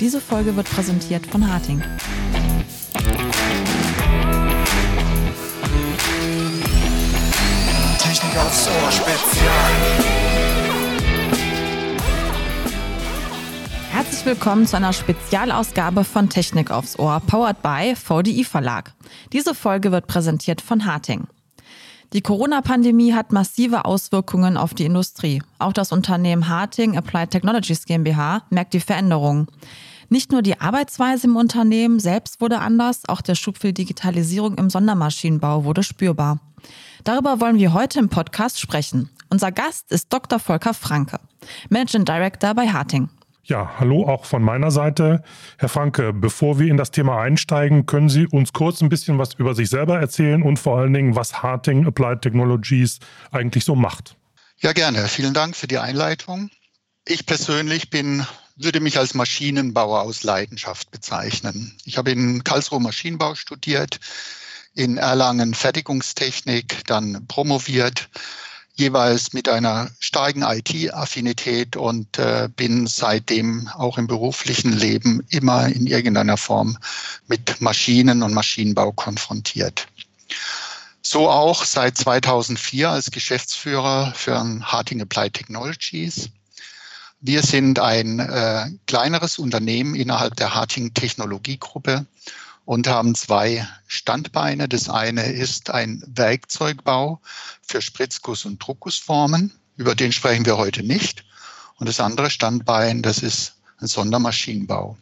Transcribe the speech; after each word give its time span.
Diese 0.00 0.20
Folge 0.22 0.56
wird 0.56 0.70
präsentiert 0.70 1.26
von 1.26 1.46
Harting. 1.52 1.82
Technik 7.98 8.36
aufs 8.38 8.68
Ohr 8.68 8.90
Spezial. 8.90 9.70
Herzlich 13.90 14.24
willkommen 14.24 14.66
zu 14.66 14.76
einer 14.76 14.94
Spezialausgabe 14.94 16.04
von 16.04 16.30
Technik 16.30 16.70
aufs 16.70 16.98
Ohr, 16.98 17.20
powered 17.26 17.60
by 17.62 17.94
VDI 17.94 18.44
Verlag. 18.44 18.94
Diese 19.34 19.54
Folge 19.54 19.92
wird 19.92 20.06
präsentiert 20.06 20.62
von 20.62 20.86
Harting. 20.86 21.26
Die 22.14 22.22
Corona-Pandemie 22.22 23.12
hat 23.12 23.32
massive 23.32 23.84
Auswirkungen 23.84 24.56
auf 24.56 24.72
die 24.72 24.86
Industrie. 24.86 25.42
Auch 25.58 25.74
das 25.74 25.92
Unternehmen 25.92 26.48
Harting 26.48 26.96
Applied 26.96 27.30
Technologies 27.30 27.84
GmbH 27.84 28.44
merkt 28.48 28.72
die 28.72 28.80
Veränderungen. 28.80 29.46
Nicht 30.08 30.32
nur 30.32 30.40
die 30.40 30.58
Arbeitsweise 30.58 31.26
im 31.26 31.36
Unternehmen 31.36 32.00
selbst 32.00 32.40
wurde 32.40 32.60
anders, 32.60 33.02
auch 33.08 33.20
der 33.20 33.34
Schub 33.34 33.58
für 33.58 33.74
Digitalisierung 33.74 34.56
im 34.56 34.70
Sondermaschinenbau 34.70 35.64
wurde 35.64 35.82
spürbar. 35.82 36.40
Darüber 37.04 37.42
wollen 37.42 37.58
wir 37.58 37.74
heute 37.74 37.98
im 37.98 38.08
Podcast 38.08 38.58
sprechen. 38.58 39.10
Unser 39.28 39.52
Gast 39.52 39.92
ist 39.92 40.10
Dr. 40.10 40.38
Volker 40.38 40.72
Franke, 40.72 41.20
Managing 41.68 42.06
Director 42.06 42.54
bei 42.54 42.68
Harting. 42.68 43.10
Ja, 43.48 43.76
hallo 43.78 44.06
auch 44.06 44.26
von 44.26 44.42
meiner 44.42 44.70
Seite. 44.70 45.22
Herr 45.56 45.70
Franke, 45.70 46.12
bevor 46.12 46.58
wir 46.58 46.70
in 46.70 46.76
das 46.76 46.90
Thema 46.90 47.22
einsteigen, 47.22 47.86
können 47.86 48.10
Sie 48.10 48.26
uns 48.26 48.52
kurz 48.52 48.82
ein 48.82 48.90
bisschen 48.90 49.16
was 49.18 49.32
über 49.34 49.54
sich 49.54 49.70
selber 49.70 49.98
erzählen 49.98 50.42
und 50.42 50.58
vor 50.58 50.76
allen 50.78 50.92
Dingen, 50.92 51.16
was 51.16 51.42
Harting 51.42 51.86
Applied 51.86 52.20
Technologies 52.20 52.98
eigentlich 53.30 53.64
so 53.64 53.74
macht? 53.74 54.16
Ja, 54.58 54.74
gerne. 54.74 55.08
Vielen 55.08 55.32
Dank 55.32 55.56
für 55.56 55.66
die 55.66 55.78
Einleitung. 55.78 56.50
Ich 57.06 57.24
persönlich 57.24 57.88
bin, 57.88 58.26
würde 58.56 58.80
mich 58.80 58.98
als 58.98 59.14
Maschinenbauer 59.14 60.02
aus 60.02 60.24
Leidenschaft 60.24 60.90
bezeichnen. 60.90 61.74
Ich 61.86 61.96
habe 61.96 62.10
in 62.10 62.44
Karlsruhe 62.44 62.80
Maschinenbau 62.80 63.34
studiert, 63.34 63.98
in 64.74 64.98
Erlangen 64.98 65.54
Fertigungstechnik, 65.54 66.86
dann 66.86 67.26
promoviert, 67.26 68.10
jeweils 68.78 69.32
mit 69.32 69.48
einer 69.48 69.90
starken 69.98 70.42
IT-Affinität 70.42 71.76
und 71.76 72.18
äh, 72.18 72.48
bin 72.54 72.86
seitdem 72.86 73.68
auch 73.74 73.98
im 73.98 74.06
beruflichen 74.06 74.72
Leben 74.72 75.24
immer 75.30 75.66
in 75.66 75.86
irgendeiner 75.86 76.36
Form 76.36 76.78
mit 77.26 77.60
Maschinen 77.60 78.22
und 78.22 78.32
Maschinenbau 78.32 78.92
konfrontiert. 78.92 79.88
So 81.02 81.28
auch 81.28 81.64
seit 81.64 81.98
2004 81.98 82.90
als 82.90 83.10
Geschäftsführer 83.10 84.12
für 84.14 84.38
Harting 84.62 85.02
Applied 85.02 85.34
Technologies. 85.34 86.30
Wir 87.20 87.42
sind 87.42 87.80
ein 87.80 88.20
äh, 88.20 88.66
kleineres 88.86 89.38
Unternehmen 89.38 89.96
innerhalb 89.96 90.36
der 90.36 90.54
Harting 90.54 90.94
Technologiegruppe 90.94 92.06
und 92.68 92.86
haben 92.86 93.14
zwei 93.14 93.66
Standbeine. 93.86 94.68
Das 94.68 94.90
eine 94.90 95.32
ist 95.32 95.70
ein 95.70 96.04
Werkzeugbau 96.06 97.18
für 97.62 97.78
Spritzguss- 97.78 98.44
und 98.44 98.58
Druckgussformen. 98.58 99.54
Über 99.78 99.94
den 99.94 100.12
sprechen 100.12 100.44
wir 100.44 100.58
heute 100.58 100.82
nicht. 100.82 101.24
Und 101.76 101.88
das 101.88 101.98
andere 101.98 102.28
Standbein, 102.28 103.00
das 103.00 103.20
ist 103.20 103.54
ein 103.80 103.86
Sondermaschinenbau. 103.86 104.98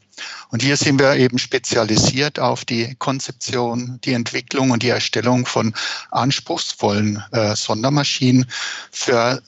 Und 0.50 0.62
hier 0.62 0.77
sind 0.77 1.00
wir 1.00 1.17
eben 1.17 1.41
spezialisiert 1.41 2.39
auf 2.39 2.64
die 2.64 2.95
Konzeption, 2.95 3.98
die 4.05 4.12
Entwicklung 4.12 4.70
und 4.70 4.84
die 4.84 4.91
Erstellung 4.91 5.45
von 5.45 5.75
anspruchsvollen 6.12 7.20
äh, 7.33 7.56
Sondermaschinen 7.56 8.47
für 8.92 9.42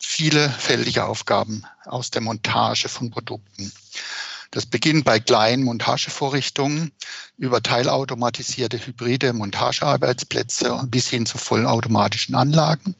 viele 0.00 0.50
fällige 0.50 1.04
Aufgaben 1.04 1.62
aus 1.84 2.10
der 2.10 2.22
Montage 2.22 2.88
von 2.88 3.12
Produkten. 3.12 3.70
Das 4.50 4.66
beginnt 4.66 5.04
bei 5.04 5.20
kleinen 5.20 5.62
Montagevorrichtungen 5.62 6.92
über 7.38 7.62
teilautomatisierte 7.62 8.84
hybride 8.84 9.32
Montagearbeitsplätze 9.32 10.86
bis 10.88 11.08
hin 11.08 11.24
zu 11.24 11.38
vollautomatischen 11.38 12.34
Anlagen. 12.34 12.96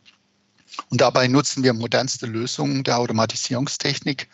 Und 0.91 1.01
dabei 1.01 1.27
nutzen 1.27 1.65
wir 1.65 1.73
modernste 1.73 2.27
Lösungen 2.27 2.85
der 2.85 2.99
Automatisierungstechnik 2.99 4.29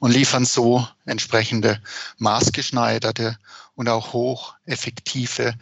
und 0.00 0.10
liefern 0.10 0.44
so 0.44 0.86
entsprechende 1.04 1.80
maßgeschneiderte 2.18 3.38
und 3.76 3.88
auch 3.88 4.12
hocheffektive 4.12 5.54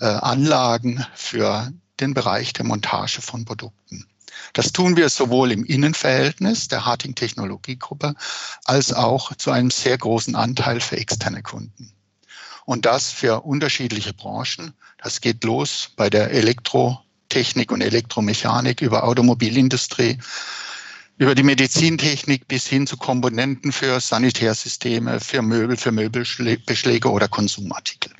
äh, 0.00 0.04
Anlagen 0.04 1.04
für 1.14 1.70
den 2.00 2.14
Bereich 2.14 2.54
der 2.54 2.64
Montage 2.64 3.20
von 3.20 3.44
Produkten. 3.44 4.06
Das 4.52 4.72
tun 4.72 4.96
wir 4.96 5.08
sowohl 5.08 5.52
im 5.52 5.64
Innenverhältnis 5.64 6.68
der 6.68 6.84
Harting 6.84 7.14
Technologiegruppe 7.14 8.14
als 8.64 8.92
auch 8.92 9.34
zu 9.36 9.50
einem 9.50 9.70
sehr 9.70 9.96
großen 9.96 10.34
Anteil 10.34 10.80
für 10.80 10.96
externe 10.96 11.42
Kunden. 11.42 11.92
Und 12.64 12.86
das 12.86 13.10
für 13.10 13.40
unterschiedliche 13.44 14.12
Branchen. 14.12 14.72
Das 15.02 15.20
geht 15.20 15.42
los 15.44 15.90
bei 15.96 16.10
der 16.10 16.30
Elektrotechnik 16.30 17.72
und 17.72 17.80
Elektromechanik 17.80 18.80
über 18.82 19.04
Automobilindustrie, 19.04 20.18
über 21.16 21.34
die 21.34 21.42
Medizintechnik 21.42 22.48
bis 22.48 22.66
hin 22.66 22.86
zu 22.86 22.96
Komponenten 22.96 23.72
für 23.72 24.00
Sanitärsysteme, 24.00 25.20
für 25.20 25.42
Möbel, 25.42 25.76
für 25.76 25.92
Möbelbeschläge 25.92 27.10
oder 27.10 27.28
Konsumartikel. 27.28 28.12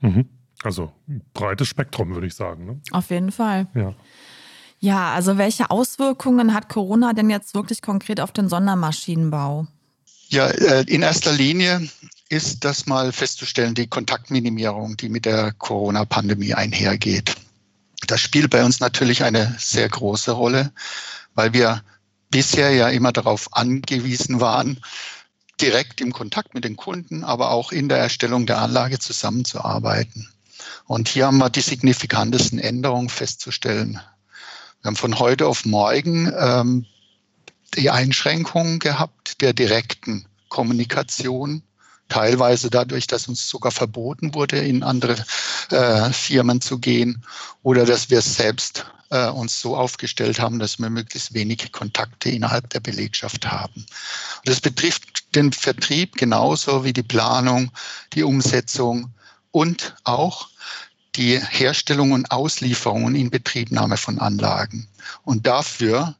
Mhm. 0.00 0.28
Also 0.62 0.92
breites 1.34 1.68
Spektrum, 1.68 2.14
würde 2.14 2.26
ich 2.26 2.34
sagen. 2.34 2.66
Ne? 2.66 2.80
Auf 2.90 3.10
jeden 3.10 3.32
Fall. 3.32 3.68
Ja. 3.74 3.94
Ja, 4.80 5.12
also 5.12 5.38
welche 5.38 5.70
Auswirkungen 5.70 6.54
hat 6.54 6.68
Corona 6.68 7.12
denn 7.12 7.30
jetzt 7.30 7.54
wirklich 7.54 7.82
konkret 7.82 8.20
auf 8.20 8.32
den 8.32 8.48
Sondermaschinenbau? 8.48 9.66
Ja, 10.28 10.46
äh, 10.48 10.84
in 10.86 11.02
erster 11.02 11.32
Linie 11.32 11.88
ist 12.28 12.64
das 12.64 12.86
mal 12.86 13.12
festzustellen, 13.12 13.74
die 13.74 13.86
Kontaktminimierung, 13.86 14.96
die 14.96 15.08
mit 15.08 15.24
der 15.24 15.52
Corona-Pandemie 15.52 16.54
einhergeht. 16.54 17.34
Das 18.06 18.20
spielt 18.20 18.50
bei 18.50 18.64
uns 18.64 18.80
natürlich 18.80 19.24
eine 19.24 19.56
sehr 19.58 19.88
große 19.88 20.32
Rolle, 20.32 20.70
weil 21.34 21.52
wir 21.54 21.82
bisher 22.30 22.70
ja 22.70 22.88
immer 22.88 23.12
darauf 23.12 23.48
angewiesen 23.56 24.40
waren, 24.40 24.80
direkt 25.60 26.00
im 26.00 26.12
Kontakt 26.12 26.54
mit 26.54 26.64
den 26.64 26.76
Kunden, 26.76 27.24
aber 27.24 27.50
auch 27.50 27.72
in 27.72 27.88
der 27.88 27.98
Erstellung 27.98 28.46
der 28.46 28.58
Anlage 28.58 28.98
zusammenzuarbeiten. 28.98 30.28
Und 30.86 31.08
hier 31.08 31.26
haben 31.26 31.38
wir 31.38 31.50
die 31.50 31.60
signifikantesten 31.60 32.58
Änderungen 32.58 33.08
festzustellen. 33.08 34.00
Wir 34.82 34.88
haben 34.88 34.96
von 34.96 35.18
heute 35.18 35.46
auf 35.46 35.64
morgen 35.64 36.32
ähm, 36.38 36.86
die 37.74 37.90
Einschränkungen 37.90 38.78
gehabt 38.78 39.40
der 39.40 39.52
direkten 39.52 40.26
Kommunikation, 40.48 41.62
teilweise 42.08 42.70
dadurch, 42.70 43.06
dass 43.06 43.28
uns 43.28 43.48
sogar 43.48 43.72
verboten 43.72 44.34
wurde, 44.34 44.58
in 44.58 44.82
andere 44.82 45.16
äh, 45.70 46.10
Firmen 46.12 46.60
zu 46.60 46.78
gehen 46.78 47.24
oder 47.62 47.84
dass 47.84 48.08
wir 48.08 48.22
selbst 48.22 48.86
äh, 49.10 49.28
uns 49.28 49.60
so 49.60 49.76
aufgestellt 49.76 50.38
haben, 50.38 50.58
dass 50.58 50.78
wir 50.78 50.90
möglichst 50.90 51.34
wenig 51.34 51.72
Kontakte 51.72 52.30
innerhalb 52.30 52.70
der 52.70 52.80
Belegschaft 52.80 53.50
haben. 53.50 53.84
Das 54.44 54.60
betrifft 54.60 55.34
den 55.34 55.52
Vertrieb 55.52 56.16
genauso 56.16 56.84
wie 56.84 56.92
die 56.92 57.02
Planung, 57.02 57.70
die 58.12 58.22
Umsetzung 58.22 59.12
und 59.50 59.96
auch 60.04 60.48
die 61.18 61.38
Herstellung 61.38 62.12
und 62.12 62.30
Auslieferung 62.30 63.04
und 63.04 63.14
Inbetriebnahme 63.14 63.96
von 63.96 64.18
Anlagen. 64.18 64.88
Und 65.24 65.46
dafür 65.46 66.14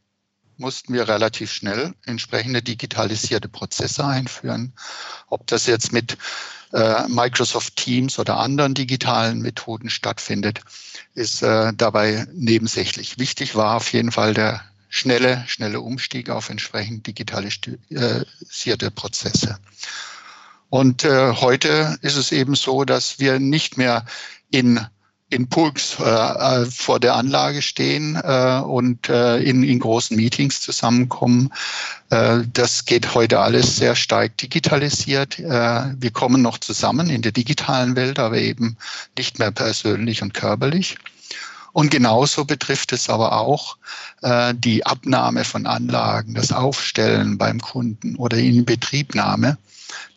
mussten 0.56 0.92
wir 0.92 1.08
relativ 1.08 1.52
schnell 1.52 1.94
entsprechende 2.04 2.62
digitalisierte 2.62 3.48
Prozesse 3.48 4.04
einführen. 4.04 4.72
Ob 5.28 5.46
das 5.46 5.66
jetzt 5.66 5.92
mit 5.92 6.18
äh, 6.72 7.06
Microsoft 7.08 7.76
Teams 7.76 8.18
oder 8.18 8.38
anderen 8.38 8.74
digitalen 8.74 9.40
Methoden 9.40 9.88
stattfindet, 9.88 10.60
ist 11.14 11.42
äh, 11.42 11.72
dabei 11.74 12.26
nebensächlich. 12.34 13.18
Wichtig 13.18 13.54
war 13.54 13.76
auf 13.76 13.92
jeden 13.92 14.10
Fall 14.10 14.34
der 14.34 14.62
schnelle, 14.88 15.44
schnelle 15.46 15.80
Umstieg 15.80 16.28
auf 16.28 16.50
entsprechend 16.50 17.06
digitalisierte 17.06 18.90
Prozesse. 18.90 19.58
Und 20.70 21.04
äh, 21.04 21.32
heute 21.34 21.98
ist 22.02 22.16
es 22.16 22.32
eben 22.32 22.54
so, 22.54 22.84
dass 22.84 23.18
wir 23.18 23.38
nicht 23.38 23.78
mehr 23.78 24.04
in 24.50 24.80
in 25.30 25.48
Pulks 25.48 25.98
äh, 26.00 26.04
äh, 26.04 26.66
vor 26.66 27.00
der 27.00 27.14
Anlage 27.14 27.60
stehen 27.60 28.16
äh, 28.16 28.60
und 28.64 29.08
äh, 29.08 29.38
in, 29.38 29.62
in 29.62 29.78
großen 29.78 30.16
Meetings 30.16 30.60
zusammenkommen. 30.60 31.52
Äh, 32.10 32.40
das 32.52 32.86
geht 32.86 33.14
heute 33.14 33.40
alles 33.40 33.76
sehr 33.76 33.94
stark 33.94 34.36
digitalisiert. 34.38 35.38
Äh, 35.38 35.94
wir 35.98 36.10
kommen 36.12 36.40
noch 36.40 36.58
zusammen 36.58 37.10
in 37.10 37.20
der 37.20 37.32
digitalen 37.32 37.94
Welt, 37.94 38.18
aber 38.18 38.38
eben 38.38 38.78
nicht 39.18 39.38
mehr 39.38 39.50
persönlich 39.50 40.22
und 40.22 40.32
körperlich. 40.32 40.96
Und 41.72 41.90
genauso 41.90 42.46
betrifft 42.46 42.92
es 42.92 43.10
aber 43.10 43.32
auch 43.32 43.76
äh, 44.22 44.54
die 44.56 44.86
Abnahme 44.86 45.44
von 45.44 45.66
Anlagen, 45.66 46.34
das 46.34 46.52
Aufstellen 46.52 47.36
beim 47.36 47.60
Kunden 47.60 48.16
oder 48.16 48.38
in 48.38 48.64
Betriebnahme. 48.64 49.58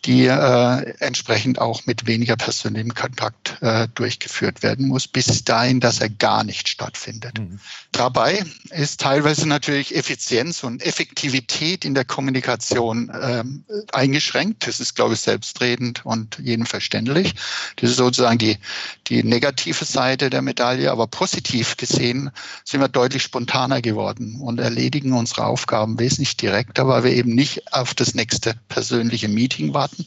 Die 0.06 0.26
äh, 0.26 0.94
entsprechend 1.00 1.60
auch 1.60 1.86
mit 1.86 2.08
weniger 2.08 2.36
persönlichem 2.36 2.94
Kontakt 2.94 3.62
äh, 3.62 3.88
durchgeführt 3.94 4.64
werden 4.64 4.88
muss, 4.88 5.08
bis 5.08 5.44
dahin, 5.44 5.80
dass 5.80 6.02
er 6.02 6.10
gar 6.10 6.44
nicht 6.44 6.68
stattfindet. 6.68 7.40
Mhm. 7.40 7.60
Dabei 7.92 8.44
ist 8.72 9.02
teilweise 9.02 9.48
natürlich 9.48 9.96
Effizienz 9.96 10.64
und 10.64 10.84
Effektivität 10.84 11.86
in 11.86 11.94
der 11.94 12.06
Kommunikation 12.06 13.12
ähm, 13.22 13.64
eingeschränkt. 13.94 14.66
Das 14.66 14.80
ist, 14.80 14.96
glaube 14.96 15.14
ich, 15.14 15.22
selbstredend 15.22 16.04
und 16.06 16.40
jedem 16.40 16.66
verständlich. 16.66 17.36
Das 17.76 17.92
ist 17.92 17.98
sozusagen 17.98 18.40
die, 18.40 18.58
die 19.08 19.24
negative 19.24 19.86
Seite 19.86 20.30
der 20.32 20.42
Medaille. 20.42 20.92
Aber 20.92 21.06
positiv 21.06 21.78
gesehen 21.78 22.32
sind 22.64 22.82
wir 22.82 22.88
deutlich 22.88 23.22
spontaner 23.22 23.82
geworden 23.82 24.40
und 24.42 24.60
erledigen 24.60 25.14
unsere 25.14 25.46
Aufgaben 25.46 26.00
wesentlich 26.00 26.38
direkter, 26.38 26.88
weil 26.88 27.04
wir 27.04 27.12
eben 27.12 27.36
nicht 27.36 27.72
auf 27.74 27.94
das 27.94 28.16
nächste 28.16 28.56
persönliche 28.68 29.28
Meeting 29.28 29.61
warten, 29.74 30.06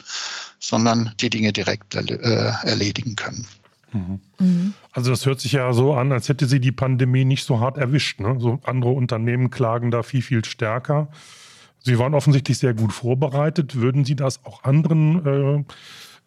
sondern 0.58 1.12
die 1.20 1.30
Dinge 1.30 1.52
direkt 1.52 1.94
äh, 1.94 2.52
erledigen 2.62 3.16
können. 3.16 3.46
Mhm. 3.94 4.74
Also 4.92 5.10
das 5.10 5.24
hört 5.26 5.40
sich 5.40 5.52
ja 5.52 5.72
so 5.72 5.94
an, 5.94 6.12
als 6.12 6.28
hätte 6.28 6.46
sie 6.46 6.60
die 6.60 6.72
Pandemie 6.72 7.24
nicht 7.24 7.44
so 7.44 7.60
hart 7.60 7.78
erwischt. 7.78 8.20
Ne? 8.20 8.36
So 8.38 8.60
andere 8.64 8.90
Unternehmen 8.90 9.50
klagen 9.50 9.90
da 9.90 10.02
viel, 10.02 10.22
viel 10.22 10.44
stärker. 10.44 11.08
Sie 11.80 11.98
waren 11.98 12.14
offensichtlich 12.14 12.58
sehr 12.58 12.74
gut 12.74 12.92
vorbereitet. 12.92 13.76
Würden 13.76 14.04
Sie 14.04 14.16
das 14.16 14.44
auch 14.44 14.64
anderen, 14.64 15.66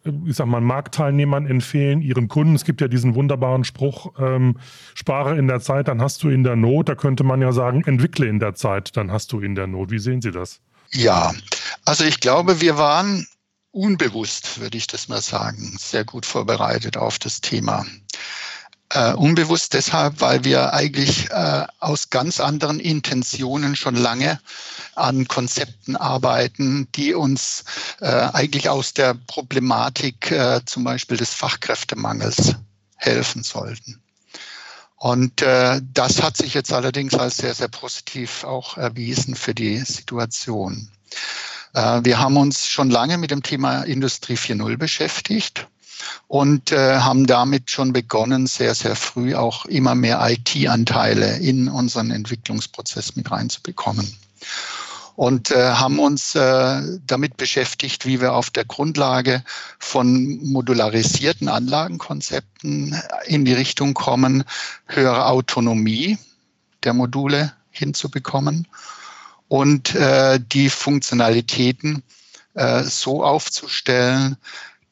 äh, 0.04 0.10
ich 0.26 0.36
sag 0.36 0.46
mal, 0.46 0.60
Marktteilnehmern 0.60 1.46
empfehlen, 1.46 2.00
Ihren 2.00 2.28
Kunden? 2.28 2.54
Es 2.54 2.64
gibt 2.64 2.80
ja 2.80 2.86
diesen 2.88 3.16
wunderbaren 3.16 3.64
Spruch, 3.64 4.12
ähm, 4.20 4.56
spare 4.94 5.36
in 5.36 5.48
der 5.48 5.60
Zeit, 5.60 5.88
dann 5.88 6.00
hast 6.00 6.22
du 6.22 6.28
in 6.28 6.44
der 6.44 6.54
Not. 6.54 6.88
Da 6.88 6.94
könnte 6.94 7.24
man 7.24 7.42
ja 7.42 7.52
sagen, 7.52 7.82
entwickle 7.84 8.26
in 8.26 8.38
der 8.38 8.54
Zeit, 8.54 8.96
dann 8.96 9.10
hast 9.10 9.32
du 9.32 9.40
in 9.40 9.56
der 9.56 9.66
Not. 9.66 9.90
Wie 9.90 9.98
sehen 9.98 10.22
Sie 10.22 10.30
das? 10.30 10.60
Ja, 10.92 11.34
also 11.84 12.04
ich 12.04 12.20
glaube, 12.20 12.60
wir 12.60 12.78
waren 12.78 13.26
unbewusst, 13.70 14.58
würde 14.60 14.78
ich 14.78 14.86
das 14.86 15.08
mal 15.08 15.20
sagen, 15.20 15.76
sehr 15.78 16.04
gut 16.04 16.26
vorbereitet 16.26 16.96
auf 16.96 17.18
das 17.18 17.40
Thema. 17.40 17.86
Äh, 18.90 19.12
unbewusst 19.12 19.74
deshalb, 19.74 20.22
weil 20.22 20.44
wir 20.44 20.72
eigentlich 20.72 21.30
äh, 21.30 21.66
aus 21.78 22.08
ganz 22.08 22.40
anderen 22.40 22.80
Intentionen 22.80 23.76
schon 23.76 23.96
lange 23.96 24.40
an 24.94 25.28
Konzepten 25.28 25.94
arbeiten, 25.94 26.88
die 26.94 27.12
uns 27.12 27.64
äh, 28.00 28.06
eigentlich 28.06 28.70
aus 28.70 28.94
der 28.94 29.14
Problematik 29.26 30.30
äh, 30.30 30.62
zum 30.64 30.84
Beispiel 30.84 31.18
des 31.18 31.34
Fachkräftemangels 31.34 32.54
helfen 32.96 33.42
sollten. 33.42 34.02
Und 34.98 35.42
äh, 35.42 35.80
das 35.94 36.22
hat 36.22 36.36
sich 36.36 36.54
jetzt 36.54 36.72
allerdings 36.72 37.14
als 37.14 37.36
sehr, 37.36 37.54
sehr 37.54 37.68
positiv 37.68 38.42
auch 38.44 38.76
erwiesen 38.76 39.36
für 39.36 39.54
die 39.54 39.78
Situation. 39.78 40.88
Äh, 41.74 42.00
wir 42.02 42.18
haben 42.18 42.36
uns 42.36 42.66
schon 42.66 42.90
lange 42.90 43.16
mit 43.16 43.30
dem 43.30 43.42
Thema 43.42 43.82
Industrie 43.82 44.34
4.0 44.34 44.76
beschäftigt 44.76 45.68
und 46.26 46.72
äh, 46.72 46.98
haben 46.98 47.26
damit 47.26 47.70
schon 47.70 47.92
begonnen, 47.92 48.46
sehr, 48.46 48.74
sehr 48.74 48.96
früh 48.96 49.34
auch 49.34 49.66
immer 49.66 49.94
mehr 49.94 50.20
IT-Anteile 50.28 51.38
in 51.38 51.68
unseren 51.68 52.10
Entwicklungsprozess 52.10 53.14
mit 53.14 53.30
reinzubekommen. 53.30 54.16
Und 55.18 55.50
äh, 55.50 55.72
haben 55.72 55.98
uns 55.98 56.36
äh, 56.36 56.80
damit 57.04 57.36
beschäftigt, 57.36 58.06
wie 58.06 58.20
wir 58.20 58.34
auf 58.34 58.50
der 58.50 58.64
Grundlage 58.64 59.42
von 59.80 60.38
modularisierten 60.44 61.48
Anlagenkonzepten 61.48 62.96
in 63.26 63.44
die 63.44 63.52
Richtung 63.52 63.94
kommen, 63.94 64.44
höhere 64.86 65.26
Autonomie 65.26 66.18
der 66.84 66.94
Module 66.94 67.52
hinzubekommen 67.72 68.68
und 69.48 69.92
äh, 69.96 70.38
die 70.40 70.70
Funktionalitäten 70.70 72.04
äh, 72.54 72.84
so 72.84 73.24
aufzustellen, 73.24 74.36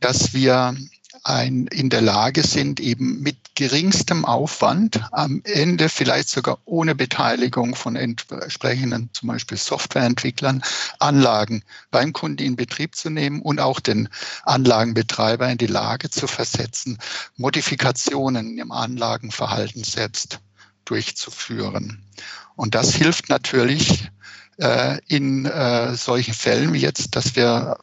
dass 0.01 0.35
wir 0.35 0.75
ein, 1.23 1.69
in 1.69 1.89
der 1.89 2.03
Lage 2.03 2.43
sind, 2.43 2.81
eben 2.81 3.21
mit 3.21 3.37
geringstem 3.57 4.25
Aufwand 4.25 5.01
am 5.13 5.41
Ende 5.45 5.89
vielleicht 5.89 6.29
sogar 6.29 6.59
ohne 6.67 6.95
Beteiligung 6.95 7.75
von 7.75 7.97
entsprechenden 7.97 9.11
zum 9.13 9.29
Beispiel 9.29 9.57
Softwareentwicklern 9.57 10.63
Anlagen 11.01 11.65
beim 11.91 12.13
Kunden 12.13 12.43
in 12.43 12.55
Betrieb 12.55 12.95
zu 12.95 13.11
nehmen 13.11 13.41
und 13.41 13.59
auch 13.59 13.81
den 13.81 14.09
Anlagenbetreiber 14.45 15.49
in 15.49 15.59
die 15.59 15.67
Lage 15.67 16.11
zu 16.11 16.27
versetzen, 16.29 16.99
Modifikationen 17.37 18.59
im 18.59 18.71
Anlagenverhalten 18.71 19.83
selbst 19.83 20.39
durchzuführen. 20.85 22.05
Und 22.57 22.75
das 22.75 22.95
hilft 22.95 23.29
natürlich 23.29 24.11
in 25.09 25.45
äh, 25.45 25.95
solchen 25.95 26.33
Fällen 26.33 26.73
wie 26.73 26.79
jetzt, 26.79 27.15
dass 27.15 27.37
wir 27.37 27.77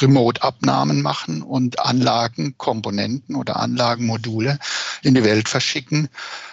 Remote-Abnahmen 0.00 1.00
machen 1.00 1.42
und 1.42 1.78
Anlagenkomponenten 1.78 3.36
oder 3.36 3.60
Anlagenmodule 3.60 4.58
in 5.02 5.14
die 5.14 5.22
Welt 5.22 5.48
verschicken. 5.48 6.08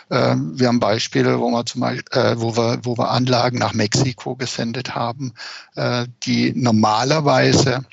Äh, 0.10 0.36
wir 0.38 0.68
haben 0.68 0.80
Beispiele, 0.80 1.40
wo 1.40 1.50
wir, 1.50 1.66
zum 1.66 1.82
Beispiel, 1.82 2.20
äh, 2.20 2.40
wo, 2.40 2.56
wir, 2.56 2.80
wo 2.84 2.98
wir 2.98 3.10
Anlagen 3.10 3.58
nach 3.58 3.74
Mexiko 3.74 4.36
gesendet 4.36 4.94
haben, 4.94 5.34
äh, 5.76 6.06
die 6.24 6.54
normalerweise 6.56 7.74
ähm, 7.74 7.86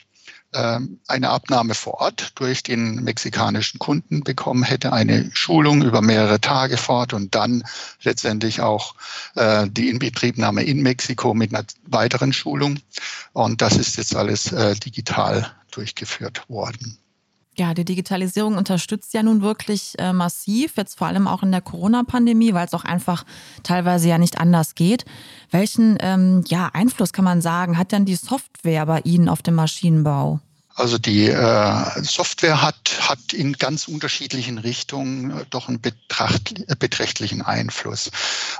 eine 0.52 1.30
Abnahme 1.30 1.74
vor 1.74 2.00
Ort 2.00 2.32
durch 2.34 2.62
den 2.62 2.96
mexikanischen 3.04 3.78
Kunden 3.78 4.24
bekommen 4.24 4.62
hätte, 4.64 4.92
eine 4.92 5.30
Schulung 5.32 5.82
über 5.82 6.02
mehrere 6.02 6.40
Tage 6.40 6.76
fort 6.76 7.12
und 7.12 7.34
dann 7.34 7.62
letztendlich 8.02 8.60
auch 8.60 8.94
äh, 9.36 9.68
die 9.70 9.88
Inbetriebnahme 9.88 10.62
in 10.64 10.82
Mexiko 10.82 11.34
mit 11.34 11.54
einer 11.54 11.64
weiteren 11.86 12.32
Schulung. 12.32 12.80
Und 13.32 13.62
das 13.62 13.76
ist 13.76 13.96
jetzt 13.96 14.16
alles 14.16 14.50
äh, 14.50 14.74
digital 14.74 15.52
durchgeführt 15.70 16.48
worden. 16.48 16.99
Ja, 17.60 17.74
die 17.74 17.84
Digitalisierung 17.84 18.56
unterstützt 18.56 19.12
ja 19.12 19.22
nun 19.22 19.42
wirklich 19.42 19.92
äh, 19.98 20.14
massiv, 20.14 20.78
jetzt 20.78 20.96
vor 20.96 21.08
allem 21.08 21.28
auch 21.28 21.42
in 21.42 21.52
der 21.52 21.60
Corona-Pandemie, 21.60 22.54
weil 22.54 22.64
es 22.64 22.72
auch 22.72 22.84
einfach 22.86 23.26
teilweise 23.62 24.08
ja 24.08 24.16
nicht 24.16 24.38
anders 24.38 24.74
geht. 24.74 25.04
Welchen 25.50 25.98
ähm, 26.00 26.42
ja, 26.48 26.70
Einfluss 26.72 27.12
kann 27.12 27.26
man 27.26 27.42
sagen, 27.42 27.76
hat 27.76 27.92
denn 27.92 28.06
die 28.06 28.14
Software 28.14 28.86
bei 28.86 29.00
Ihnen 29.00 29.28
auf 29.28 29.42
dem 29.42 29.56
Maschinenbau? 29.56 30.40
Also 30.74 30.96
die 30.96 31.26
äh, 31.26 32.02
Software 32.02 32.62
hat, 32.62 32.96
hat 32.98 33.34
in 33.34 33.52
ganz 33.52 33.88
unterschiedlichen 33.88 34.56
Richtungen 34.56 35.30
äh, 35.30 35.44
doch 35.50 35.68
einen 35.68 35.82
betracht, 35.82 36.64
äh, 36.66 36.74
beträchtlichen 36.78 37.42
Einfluss. 37.42 38.10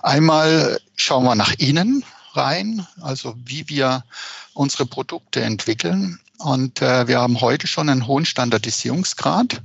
Einmal 0.03 0.79
schauen 0.97 1.25
wir 1.25 1.37
nach 1.37 1.55
innen 1.57 2.05
rein, 2.35 2.87
also 3.01 3.35
wie 3.47 3.67
wir 3.71 4.05
unsere 4.53 4.85
Produkte 4.85 5.41
entwickeln. 5.41 6.21
Und 6.41 6.81
äh, 6.81 7.07
wir 7.07 7.21
haben 7.21 7.41
heute 7.41 7.67
schon 7.67 7.89
einen 7.89 8.07
hohen 8.07 8.25
Standardisierungsgrad 8.25 9.63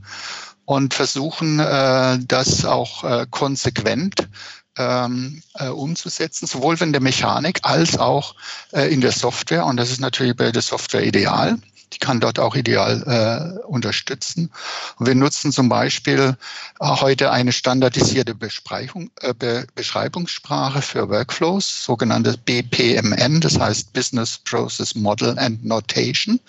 und 0.66 0.94
versuchen 0.94 1.60
äh, 1.60 2.19
das 2.19 2.66
auch 2.66 3.04
äh, 3.04 3.25
konsequent 3.30 4.27
ähm, 4.77 5.42
äh, 5.54 5.69
umzusetzen, 5.69 6.48
sowohl 6.48 6.75
in 6.81 6.92
der 6.92 7.01
Mechanik 7.01 7.60
als 7.63 7.98
auch 7.98 8.36
äh, 8.74 8.94
in 8.94 9.00
der 9.00 9.13
Software. 9.13 9.66
Und 9.66 9.77
das 9.77 9.89
ist 9.89 10.02
natürlich 10.02 10.35
bei 10.35 10.52
der 10.52 10.61
Software 10.61 11.06
ideal. 11.06 11.57
Die 11.95 11.99
kann 11.99 12.19
dort 12.19 12.40
auch 12.40 12.56
ideal 12.56 13.56
äh, 13.64 13.66
unterstützen. 13.66 14.52
Und 14.97 15.07
wir 15.07 15.16
nutzen 15.16 15.54
zum 15.54 15.69
Beispiel 15.69 16.35
heute 16.81 17.31
eine 17.31 17.54
standardisierte 17.54 18.35
äh, 18.35 19.33
Be 19.33 19.66
Beschreibungssprache 19.75 20.81
für 20.81 21.09
Workflows, 21.09 21.85
sogenannte 21.85 22.37
BPMN, 22.37 23.40
das 23.40 23.57
heißt 23.57 23.94
Business 23.94 24.37
Process 24.40 24.94
Model 24.94 25.40
and 25.40 25.64
Notation, 25.64 26.42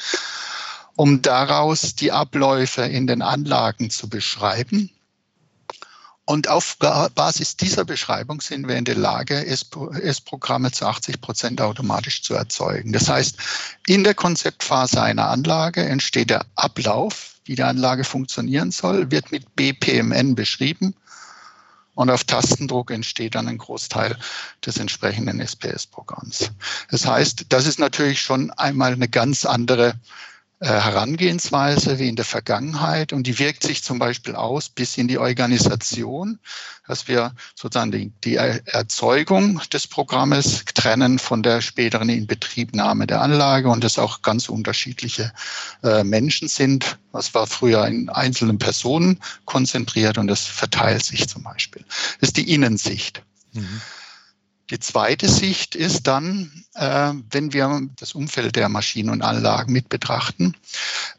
um 0.97 1.23
daraus 1.23 1.95
die 1.95 2.11
Abläufe 2.11 2.83
in 2.83 3.07
den 3.07 3.23
Anlagen 3.23 3.91
zu 3.91 4.09
beschreiben 4.09 4.91
und 6.27 6.49
auf 6.49 6.77
Basis 6.79 7.57
dieser 7.57 7.85
Beschreibung 7.85 8.41
sind 8.41 8.69
wir 8.69 8.77
in 8.77 8.85
der 8.85 8.97
Lage, 8.97 9.47
S-Programme 9.47 10.73
zu 10.73 10.85
80 10.85 11.21
Prozent 11.21 11.61
automatisch 11.61 12.23
zu 12.23 12.35
erzeugen. 12.35 12.93
Das 12.93 13.09
heißt, 13.09 13.37
in 13.87 14.03
der 14.05 14.15
Konzeptphase 14.15 15.01
einer 15.01 15.29
Anlage 15.29 15.85
entsteht 15.85 16.31
der 16.31 16.45
Ablauf, 16.57 17.37
wie 17.45 17.55
die 17.55 17.63
Anlage 17.63 18.03
funktionieren 18.03 18.73
soll, 18.73 19.11
wird 19.13 19.31
mit 19.31 19.55
BPMN 19.55 20.35
beschrieben 20.35 20.97
und 21.95 22.11
auf 22.11 22.25
Tastendruck 22.25 22.91
entsteht 22.91 23.37
dann 23.37 23.47
ein 23.47 23.59
Großteil 23.59 24.19
des 24.67 24.79
entsprechenden 24.79 25.41
SPS-Programms. 25.41 26.51
Das 26.91 27.07
heißt, 27.07 27.47
das 27.51 27.67
ist 27.67 27.79
natürlich 27.79 28.21
schon 28.21 28.51
einmal 28.51 28.93
eine 28.93 29.09
ganz 29.09 29.47
andere 29.47 29.95
Herangehensweise 30.59 31.99
wie 31.99 32.09
in 32.09 32.17
der 32.17 32.25
Vergangenheit 32.25 33.13
und 33.13 33.27
die 33.27 33.39
wirkt 33.39 33.63
sich 33.63 33.83
zum 33.83 33.99
Beispiel 33.99 34.35
aus 34.35 34.71
bis 34.71 34.97
in 34.97 35.07
die 35.07 35.19
Organisation, 35.19 36.39
dass 36.87 37.09
wir 37.09 37.35
sozusagen 37.55 37.93
die, 37.93 38.11
die 38.25 38.37
Erzeugung 38.37 39.61
des 39.71 39.87
Programmes 39.87 40.65
trennen 40.75 41.19
von 41.19 41.43
der 41.43 41.61
späteren 41.61 42.09
Inbetriebnahme 42.09 43.07
der 43.07 43.21
Anlage 43.21 43.69
und 43.69 43.85
es 43.85 43.99
auch 43.99 44.23
ganz 44.23 44.49
unterschiedliche 44.49 45.31
äh, 45.83 46.05
Menschen 46.05 46.49
sind. 46.49 46.97
Was 47.13 47.35
war 47.35 47.47
früher 47.47 47.87
in 47.87 48.09
einzelnen 48.09 48.59
Personen 48.59 49.21
konzentriert 49.45 50.17
und 50.17 50.27
das 50.27 50.47
verteilt 50.47 51.05
sich 51.05 51.29
zum 51.29 51.43
Beispiel. 51.43 51.85
Das 52.21 52.31
ist 52.31 52.39
die 52.39 52.51
Innensicht. 52.51 53.23
Mhm. 53.53 53.83
Die 54.71 54.81
zweite 54.81 55.29
Sicht 55.29 55.75
ist 55.75 56.07
dann 56.07 56.67
äh, 56.77 57.13
wenn 57.31 57.53
wir 57.53 57.89
das 57.99 58.13
Umfeld 58.13 58.57
der 58.57 58.69
Maschinen 58.69 59.11
und 59.11 59.23
Anlagen 59.23 59.73
mit 59.73 59.89
betrachten. 59.89 60.55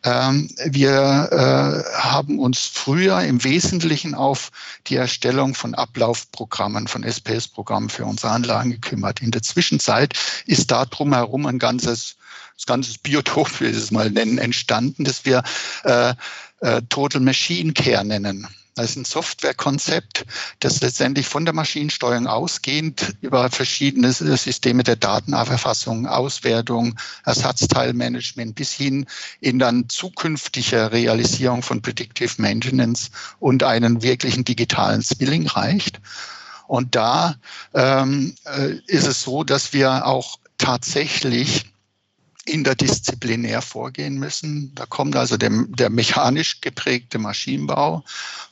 Ähm, 0.03 0.49
wir 0.65 1.29
äh, 1.31 1.97
haben 1.99 2.39
uns 2.39 2.59
früher 2.65 3.21
im 3.21 3.43
Wesentlichen 3.43 4.13
auf 4.13 4.51
die 4.87 4.95
Erstellung 4.95 5.55
von 5.55 5.73
Ablaufprogrammen, 5.73 6.87
von 6.87 7.03
SPS-Programmen 7.03 7.89
für 7.89 8.05
unsere 8.05 8.31
Anlagen 8.31 8.71
gekümmert. 8.71 9.21
In 9.21 9.31
der 9.31 9.41
Zwischenzeit 9.41 10.13
ist 10.45 10.71
da 10.71 10.85
drumherum 10.85 11.45
ein 11.45 11.59
ganzes 11.59 12.15
das 12.55 12.65
ganze 12.65 12.97
Biotop, 13.03 13.59
wie 13.59 13.65
wir 13.65 13.77
es 13.77 13.91
mal 13.91 14.09
nennen, 14.09 14.39
entstanden, 14.39 15.03
das 15.03 15.25
wir 15.25 15.43
äh, 15.83 16.15
äh, 16.61 16.81
Total 16.89 17.21
Machine 17.21 17.73
Care 17.73 18.03
nennen. 18.03 18.47
Das 18.77 18.91
ist 18.91 18.95
ein 18.95 19.05
Softwarekonzept, 19.05 20.25
das 20.59 20.81
letztendlich 20.81 21.27
von 21.27 21.45
der 21.45 21.55
Maschinensteuerung 21.55 22.27
ausgehend 22.27 23.15
über 23.21 23.49
verschiedene 23.49 24.13
Systeme 24.13 24.83
der 24.83 24.95
Datenerfassung, 24.95 26.05
Auswertung, 26.05 26.95
Ersatzteilmanagement 27.25 28.53
bis 28.53 28.71
hin 28.71 29.07
in 29.41 29.57
dann 29.57 29.89
zukünftige 29.89 30.91
Realisierung 30.91 31.63
von 31.63 31.81
Predictive 31.81 32.39
Maintenance 32.39 33.09
und 33.39 33.63
einen 33.63 34.03
wirklichen 34.03 34.45
digitalen 34.45 35.01
Zwilling 35.01 35.47
reicht. 35.47 35.99
Und 36.67 36.95
da 36.95 37.35
ähm, 37.73 38.35
äh, 38.45 38.75
ist 38.85 39.07
es 39.07 39.23
so, 39.23 39.43
dass 39.43 39.73
wir 39.73 40.05
auch 40.05 40.37
tatsächlich 40.59 41.65
interdisziplinär 42.47 43.61
vorgehen 43.61 44.15
müssen. 44.15 44.73
Da 44.75 44.85
kommt 44.85 45.15
also 45.15 45.37
der, 45.37 45.49
der 45.67 45.89
mechanisch 45.89 46.59
geprägte 46.61 47.19
Maschinenbau 47.19 48.03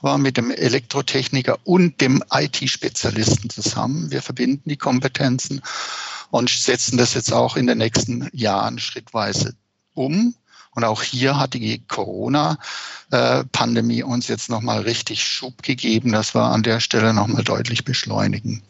war 0.01 0.17
mit 0.17 0.35
dem 0.37 0.49
Elektrotechniker 0.51 1.57
und 1.63 1.99
dem 2.01 2.23
IT-Spezialisten 2.31 3.49
zusammen. 3.49 4.11
Wir 4.11 4.21
verbinden 4.21 4.69
die 4.69 4.77
Kompetenzen 4.77 5.61
und 6.29 6.49
setzen 6.49 6.97
das 6.97 7.13
jetzt 7.13 7.31
auch 7.33 7.55
in 7.55 7.67
den 7.67 7.77
nächsten 7.77 8.29
Jahren 8.33 8.79
schrittweise 8.79 9.55
um. 9.93 10.35
Und 10.71 10.83
auch 10.83 11.01
hier 11.01 11.39
hat 11.39 11.53
die 11.53 11.81
Corona-Pandemie 11.87 14.03
uns 14.03 14.27
jetzt 14.27 14.49
nochmal 14.49 14.81
richtig 14.81 15.23
Schub 15.23 15.63
gegeben, 15.63 16.11
dass 16.11 16.35
wir 16.35 16.43
an 16.43 16.63
der 16.63 16.81
Stelle 16.81 17.13
nochmal 17.13 17.45
deutlich 17.45 17.85
beschleunigen. 17.85 18.61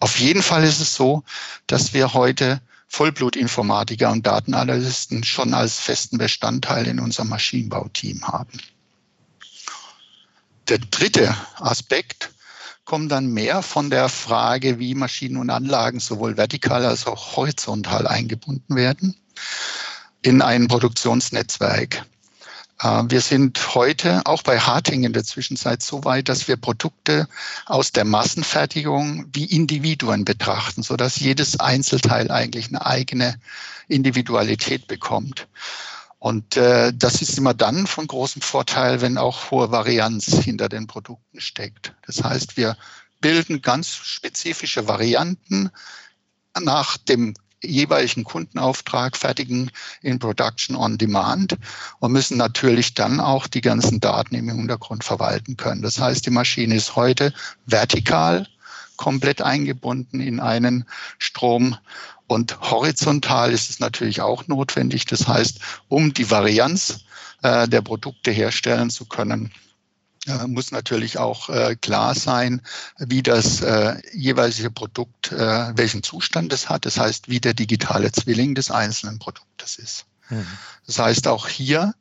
Auf 0.00 0.18
jeden 0.18 0.42
Fall 0.42 0.64
ist 0.64 0.80
es 0.80 0.94
so, 0.94 1.22
dass 1.66 1.92
wir 1.92 2.14
heute 2.14 2.62
Vollblutinformatiker 2.94 4.12
und 4.12 4.24
Datenanalysten 4.24 5.24
schon 5.24 5.52
als 5.52 5.80
festen 5.80 6.16
Bestandteil 6.16 6.86
in 6.86 7.00
unserem 7.00 7.28
Maschinenbauteam 7.28 8.22
haben. 8.28 8.60
Der 10.68 10.78
dritte 10.78 11.36
Aspekt 11.56 12.30
kommt 12.84 13.10
dann 13.10 13.26
mehr 13.26 13.62
von 13.62 13.90
der 13.90 14.08
Frage, 14.08 14.78
wie 14.78 14.94
Maschinen 14.94 15.38
und 15.38 15.50
Anlagen 15.50 15.98
sowohl 15.98 16.36
vertikal 16.36 16.86
als 16.86 17.08
auch 17.08 17.34
horizontal 17.34 18.06
eingebunden 18.06 18.76
werden 18.76 19.16
in 20.22 20.40
ein 20.40 20.68
Produktionsnetzwerk. 20.68 22.06
Äh, 22.84 23.04
wir 23.08 23.20
sind 23.20 23.74
heute 23.74 24.22
auch 24.26 24.42
bei 24.42 24.60
Harting 24.60 25.04
in 25.04 25.12
der 25.12 25.24
Zwischenzeit 25.24 25.82
so 25.82 26.04
weit, 26.04 26.28
dass 26.28 26.46
wir 26.46 26.56
Produkte 26.56 27.28
aus 27.66 27.90
der 27.90 28.04
Massenfertigung 28.04 29.26
wie 29.32 29.46
Individuen 29.46 30.24
betrachten, 30.24 30.82
sodass 30.82 31.18
jedes 31.18 31.58
Einzelteil 31.58 32.30
eigentlich 32.30 32.68
eine 32.68 32.84
eigene 32.84 33.40
Individualität 33.88 34.86
bekommt. 34.86 35.48
Und 36.18 36.56
äh, 36.56 36.92
das 36.94 37.20
ist 37.20 37.36
immer 37.36 37.52
dann 37.52 37.86
von 37.86 38.06
großem 38.06 38.40
Vorteil, 38.40 39.00
wenn 39.00 39.18
auch 39.18 39.50
hohe 39.50 39.70
Varianz 39.70 40.26
hinter 40.26 40.68
den 40.68 40.86
Produkten 40.86 41.40
steckt. 41.40 41.94
Das 42.06 42.22
heißt, 42.22 42.56
wir 42.56 42.76
bilden 43.20 43.60
ganz 43.60 43.94
spezifische 43.94 44.88
Varianten 44.88 45.70
nach 46.58 46.96
dem 46.96 47.34
jeweiligen 47.64 48.24
Kundenauftrag 48.24 49.16
fertigen 49.16 49.70
in 50.02 50.18
Production 50.18 50.76
on 50.76 50.98
Demand 50.98 51.56
und 52.00 52.12
müssen 52.12 52.36
natürlich 52.36 52.94
dann 52.94 53.20
auch 53.20 53.46
die 53.46 53.60
ganzen 53.60 54.00
Daten 54.00 54.34
im 54.34 54.48
Hintergrund 54.48 55.04
verwalten 55.04 55.56
können. 55.56 55.82
Das 55.82 55.98
heißt, 55.98 56.26
die 56.26 56.30
Maschine 56.30 56.74
ist 56.74 56.96
heute 56.96 57.32
vertikal 57.66 58.46
komplett 58.96 59.42
eingebunden 59.42 60.20
in 60.20 60.40
einen 60.40 60.84
Strom 61.18 61.76
und 62.26 62.60
horizontal 62.60 63.52
ist 63.52 63.70
es 63.70 63.80
natürlich 63.80 64.20
auch 64.20 64.46
notwendig. 64.46 65.04
Das 65.06 65.28
heißt, 65.28 65.58
um 65.88 66.14
die 66.14 66.30
Varianz 66.30 67.04
äh, 67.42 67.68
der 67.68 67.82
Produkte 67.82 68.30
herstellen 68.30 68.90
zu 68.90 69.04
können, 69.04 69.52
äh, 70.26 70.46
muss 70.46 70.72
natürlich 70.72 71.18
auch 71.18 71.48
äh, 71.48 71.76
klar 71.76 72.14
sein, 72.14 72.62
wie 72.98 73.22
das 73.22 73.60
äh, 73.60 73.96
jeweilige 74.12 74.70
Produkt, 74.70 75.32
äh, 75.32 75.76
welchen 75.76 76.02
Zustand 76.02 76.52
es 76.52 76.68
hat. 76.68 76.86
Das 76.86 76.98
heißt, 76.98 77.28
wie 77.28 77.40
der 77.40 77.54
digitale 77.54 78.12
Zwilling 78.12 78.54
des 78.54 78.70
einzelnen 78.70 79.18
Produktes 79.18 79.76
ist. 79.76 80.06
Mhm. 80.30 80.46
Das 80.86 80.98
heißt, 80.98 81.28
auch 81.28 81.48
hier 81.48 81.94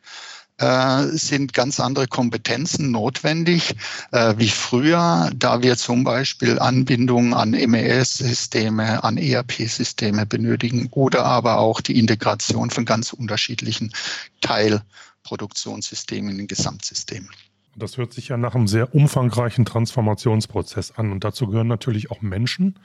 äh, 0.57 1.07
sind 1.07 1.53
ganz 1.53 1.79
andere 1.79 2.07
Kompetenzen 2.07 2.91
notwendig 2.91 3.75
äh, 4.11 4.35
wie 4.37 4.49
früher, 4.49 5.31
da 5.35 5.61
wir 5.61 5.77
zum 5.77 6.03
Beispiel 6.03 6.59
Anbindungen 6.59 7.33
an 7.33 7.51
MES-Systeme, 7.51 9.03
an 9.03 9.17
ERP-Systeme 9.17 10.25
benötigen 10.25 10.87
oder 10.91 11.25
aber 11.25 11.57
auch 11.57 11.81
die 11.81 11.97
Integration 11.97 12.69
von 12.69 12.85
ganz 12.85 13.13
unterschiedlichen 13.13 13.93
Teilproduktionssystemen 14.41 16.31
in 16.31 16.37
den 16.37 16.47
Gesamtsystemen. 16.47 17.29
Das 17.75 17.97
hört 17.97 18.13
sich 18.13 18.29
ja 18.29 18.37
nach 18.37 18.55
einem 18.55 18.67
sehr 18.67 18.93
umfangreichen 18.93 19.65
Transformationsprozess 19.65 20.91
an. 20.91 21.11
Und 21.11 21.23
dazu 21.23 21.47
gehören 21.47 21.67
natürlich 21.67 22.11
auch 22.11 22.21
Menschen. 22.21 22.77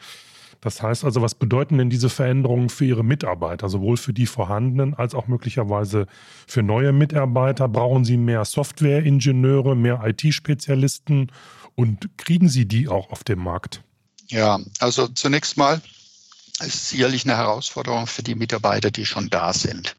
Das 0.61 0.83
heißt 0.83 1.05
also, 1.05 1.23
was 1.23 1.35
bedeuten 1.35 1.79
denn 1.79 1.91
diese 1.91 2.09
Veränderungen 2.09 2.69
für 2.69 2.85
Ihre 2.85 3.05
Mitarbeiter, 3.05 3.69
sowohl 3.69 3.97
für 3.97 4.13
die 4.13 4.27
vorhandenen 4.27 4.95
als 4.95 5.15
auch 5.15 5.29
möglicherweise 5.29 6.07
für 6.47 6.63
neue 6.63 6.93
Mitarbeiter? 6.93 7.69
Brauchen 7.69 8.05
Sie 8.05 8.17
mehr 8.17 8.45
Softwareingenieure, 8.45 9.77
mehr 9.77 10.03
IT-Spezialisten 10.05 11.31
und 11.77 12.09
kriegen 12.17 12.49
Sie 12.49 12.67
die 12.67 12.89
auch 12.89 13.11
auf 13.11 13.23
dem 13.23 13.39
Markt? 13.39 13.83
Ja, 14.27 14.59
also 14.81 15.07
zunächst 15.07 15.57
mal 15.57 15.81
ist 16.61 16.75
es 16.75 16.89
sicherlich 16.91 17.25
eine 17.25 17.37
Herausforderung 17.37 18.09
für 18.09 18.25
die 18.25 18.35
Mitarbeiter, 18.35 18.91
die 18.91 19.07
schon 19.07 19.31
da 19.31 19.53
sind. 19.53 19.95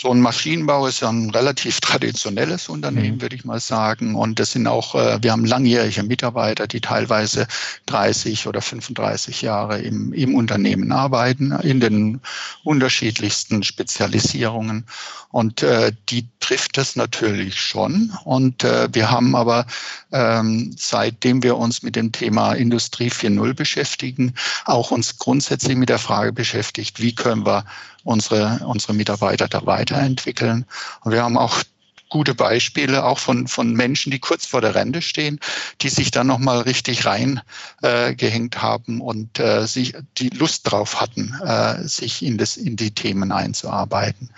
So 0.00 0.12
ein 0.12 0.20
Maschinenbau 0.20 0.86
ist 0.86 1.00
ja 1.00 1.08
ein 1.08 1.30
relativ 1.30 1.80
traditionelles 1.80 2.68
Unternehmen, 2.68 3.16
mhm. 3.16 3.20
würde 3.20 3.34
ich 3.34 3.44
mal 3.44 3.58
sagen. 3.58 4.14
Und 4.14 4.38
das 4.38 4.52
sind 4.52 4.68
auch, 4.68 4.94
äh, 4.94 5.20
wir 5.20 5.32
haben 5.32 5.44
langjährige 5.44 6.04
Mitarbeiter, 6.04 6.68
die 6.68 6.80
teilweise 6.80 7.48
30 7.86 8.46
oder 8.46 8.60
35 8.60 9.42
Jahre 9.42 9.80
im, 9.80 10.12
im 10.12 10.36
Unternehmen 10.36 10.92
arbeiten, 10.92 11.50
in 11.50 11.80
den 11.80 12.20
unterschiedlichsten 12.62 13.64
Spezialisierungen. 13.64 14.86
Und 15.32 15.64
äh, 15.64 15.92
die 16.10 16.28
trifft 16.38 16.76
das 16.76 16.94
natürlich 16.94 17.60
schon. 17.60 18.16
Und 18.24 18.62
äh, 18.62 18.88
wir 18.92 19.10
haben 19.10 19.34
aber, 19.34 19.66
ähm, 20.12 20.76
seitdem 20.78 21.42
wir 21.42 21.56
uns 21.56 21.82
mit 21.82 21.96
dem 21.96 22.12
Thema 22.12 22.52
Industrie 22.52 23.10
4.0 23.10 23.52
beschäftigen, 23.52 24.34
auch 24.64 24.92
uns 24.92 25.18
grundsätzlich 25.18 25.76
mit 25.76 25.88
der 25.88 25.98
Frage 25.98 26.32
beschäftigt, 26.32 27.02
wie 27.02 27.16
können 27.16 27.44
wir 27.44 27.64
unsere, 28.08 28.60
unsere 28.64 28.94
Mitarbeiter 28.94 29.48
da 29.48 29.66
weiterentwickeln. 29.66 30.64
Und 31.02 31.12
wir 31.12 31.22
haben 31.22 31.36
auch 31.36 31.62
gute 32.08 32.34
Beispiele 32.34 33.04
auch 33.04 33.18
von, 33.18 33.46
von 33.48 33.74
Menschen, 33.74 34.10
die 34.10 34.18
kurz 34.18 34.46
vor 34.46 34.62
der 34.62 34.74
Rente 34.74 35.02
stehen, 35.02 35.38
die 35.82 35.90
sich 35.90 36.10
dann 36.10 36.26
nochmal 36.26 36.62
richtig 36.62 37.04
reingehängt 37.04 38.56
äh, 38.56 38.58
haben 38.58 39.02
und 39.02 39.38
äh, 39.38 39.66
sich 39.66 39.94
die 40.16 40.30
Lust 40.30 40.70
drauf 40.70 41.02
hatten, 41.02 41.34
äh, 41.44 41.86
sich 41.86 42.22
in, 42.22 42.38
das, 42.38 42.56
in 42.56 42.76
die 42.76 42.92
Themen 42.92 43.30
einzuarbeiten. 43.30 44.30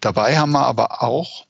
Dabei 0.00 0.36
haben 0.36 0.50
wir 0.50 0.66
aber 0.66 1.04
auch 1.04 1.46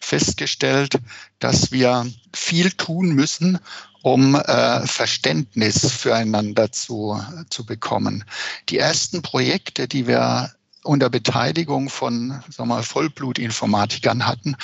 festgestellt, 0.00 0.98
dass 1.38 1.70
wir 1.70 2.10
viel 2.34 2.72
tun 2.72 3.10
müssen, 3.10 3.60
um 4.02 4.34
äh, 4.34 4.84
Verständnis 4.84 5.90
füreinander 5.92 6.72
zu, 6.72 7.22
zu 7.50 7.64
bekommen. 7.64 8.24
Die 8.68 8.78
ersten 8.78 9.22
Projekte, 9.22 9.86
die 9.86 10.08
wir 10.08 10.52
unter 10.84 11.10
Beteiligung 11.10 11.88
von 11.88 12.42
wir 12.56 12.64
mal, 12.64 12.82
Vollblutinformatikern 12.82 14.26
hatten, 14.26 14.56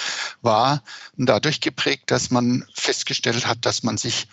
war 0.43 0.83
dadurch 1.17 1.61
geprägt, 1.61 2.11
dass 2.11 2.31
man 2.31 2.65
festgestellt 2.75 3.47
hat, 3.47 3.59
dass 3.63 3.83
man 3.83 3.97
sich 3.99 4.29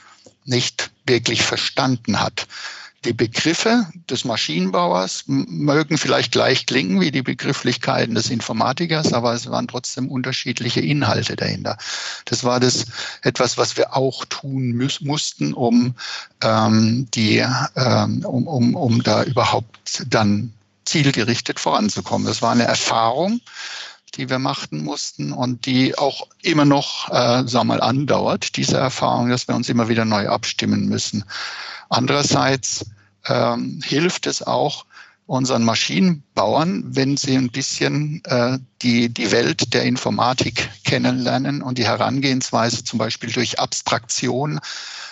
nicht 0.45 0.91
wirklich 1.05 1.41
verstanden 1.41 2.19
hat. 2.19 2.47
Die 3.05 3.13
Begriffe 3.13 3.85
des 4.09 4.25
Maschinenbauers 4.25 5.23
mögen 5.27 5.97
vielleicht 5.97 6.31
gleich 6.31 6.65
klingen 6.65 6.99
wie 6.99 7.11
die 7.11 7.21
Begrifflichkeiten 7.21 8.15
des 8.15 8.29
Informatikers, 8.29 9.13
aber 9.13 9.33
es 9.33 9.49
waren 9.49 9.67
trotzdem 9.67 10.09
unterschiedliche 10.09 10.81
Inhalte 10.81 11.35
dahinter. 11.35 11.77
Das 12.25 12.43
war 12.43 12.59
das 12.59 12.87
etwas, 13.21 13.57
was 13.57 13.77
wir 13.77 13.95
auch 13.95 14.25
tun 14.25 14.75
mussten, 15.01 15.53
um 15.53 15.93
ähm, 16.41 17.07
die, 17.13 17.45
ähm, 17.75 18.25
um, 18.25 18.47
um, 18.47 18.75
um 18.75 19.03
da 19.03 19.23
überhaupt 19.23 20.03
dann 20.09 20.51
zielgerichtet 20.87 21.59
voranzukommen. 21.59 22.27
Das 22.27 22.41
war 22.41 22.51
eine 22.51 22.63
Erfahrung, 22.63 23.41
die 24.15 24.29
wir 24.29 24.39
machten 24.39 24.83
mussten 24.83 25.31
und 25.31 25.65
die 25.65 25.97
auch 25.97 26.27
immer 26.41 26.65
noch, 26.65 27.09
äh, 27.09 27.43
wir 27.45 27.63
mal, 27.63 27.81
andauert, 27.81 28.55
diese 28.57 28.77
Erfahrung, 28.77 29.29
dass 29.29 29.47
wir 29.47 29.55
uns 29.55 29.69
immer 29.69 29.89
wieder 29.89 30.05
neu 30.05 30.27
abstimmen 30.27 30.87
müssen. 30.87 31.23
Andererseits 31.89 32.85
ähm, 33.27 33.81
hilft 33.83 34.27
es 34.27 34.41
auch, 34.41 34.85
unseren 35.27 35.63
Maschinenbauern, 35.63 36.83
wenn 36.87 37.17
sie 37.17 37.35
ein 37.35 37.49
bisschen 37.49 38.23
äh, 38.23 38.57
die, 38.81 39.09
die 39.09 39.31
Welt 39.31 39.73
der 39.73 39.83
Informatik 39.83 40.69
kennenlernen 40.85 41.61
und 41.61 41.77
die 41.77 41.85
Herangehensweise 41.85 42.85
zum 42.85 42.97
Beispiel 42.97 43.31
durch 43.31 43.59
Abstraktion 43.59 44.61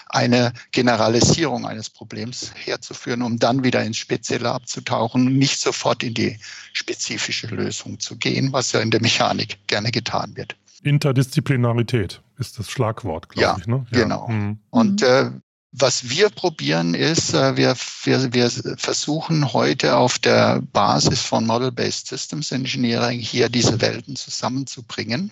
eine 0.07 0.53
Generalisierung 0.71 1.65
eines 1.65 1.89
Problems 1.89 2.51
herzuführen, 2.55 3.21
um 3.21 3.39
dann 3.39 3.63
wieder 3.63 3.83
ins 3.83 3.97
Spezielle 3.97 4.51
abzutauchen, 4.51 5.37
nicht 5.37 5.59
sofort 5.59 6.03
in 6.03 6.13
die 6.13 6.39
spezifische 6.73 7.47
Lösung 7.47 7.99
zu 7.99 8.17
gehen, 8.17 8.53
was 8.53 8.71
ja 8.71 8.79
in 8.81 8.91
der 8.91 9.01
Mechanik 9.01 9.57
gerne 9.67 9.91
getan 9.91 10.35
wird. 10.35 10.55
Interdisziplinarität 10.83 12.21
ist 12.37 12.59
das 12.59 12.69
Schlagwort, 12.69 13.29
glaube 13.29 13.41
ja, 13.41 13.57
ich. 13.59 13.67
Ne? 13.67 13.85
Ja, 13.91 14.03
genau. 14.03 14.27
Mhm. 14.27 14.59
Und 14.69 15.01
äh, 15.01 15.31
was 15.71 16.09
wir 16.09 16.29
probieren 16.29 16.93
ist, 16.93 17.33
äh, 17.33 17.57
wir, 17.57 17.75
wir, 18.03 18.33
wir 18.33 18.49
versuchen 18.77 19.51
heute 19.51 19.97
auf 19.97 20.19
der 20.19 20.61
Basis 20.71 21.21
von 21.21 21.45
Model-Based 21.45 22.07
Systems 22.07 22.51
Engineering 22.51 23.19
hier 23.19 23.49
diese 23.49 23.81
Welten 23.81 24.15
zusammenzubringen, 24.15 25.31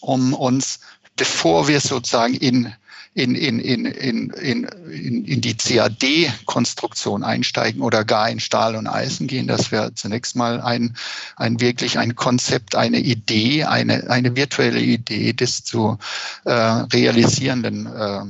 um 0.00 0.32
uns, 0.32 0.80
bevor 1.16 1.68
wir 1.68 1.80
sozusagen 1.80 2.34
in 2.34 2.72
in, 3.14 3.34
in, 3.34 3.58
in, 3.58 3.84
in, 3.84 4.30
in, 4.30 5.24
in 5.24 5.40
die 5.42 5.54
CAD-Konstruktion 5.54 7.22
einsteigen 7.22 7.82
oder 7.82 8.04
gar 8.04 8.30
in 8.30 8.40
Stahl 8.40 8.74
und 8.74 8.86
Eisen 8.86 9.26
gehen, 9.26 9.46
dass 9.46 9.70
wir 9.70 9.94
zunächst 9.94 10.34
mal 10.34 10.62
ein, 10.62 10.96
ein 11.36 11.60
wirklich 11.60 11.98
ein 11.98 12.16
Konzept, 12.16 12.74
eine 12.74 13.00
Idee, 13.00 13.64
eine, 13.64 14.08
eine 14.08 14.34
virtuelle 14.34 14.80
Idee 14.80 15.34
des 15.34 15.62
zu 15.62 15.98
äh, 16.44 16.52
realisierenden 16.52 17.86
äh, 17.86 18.24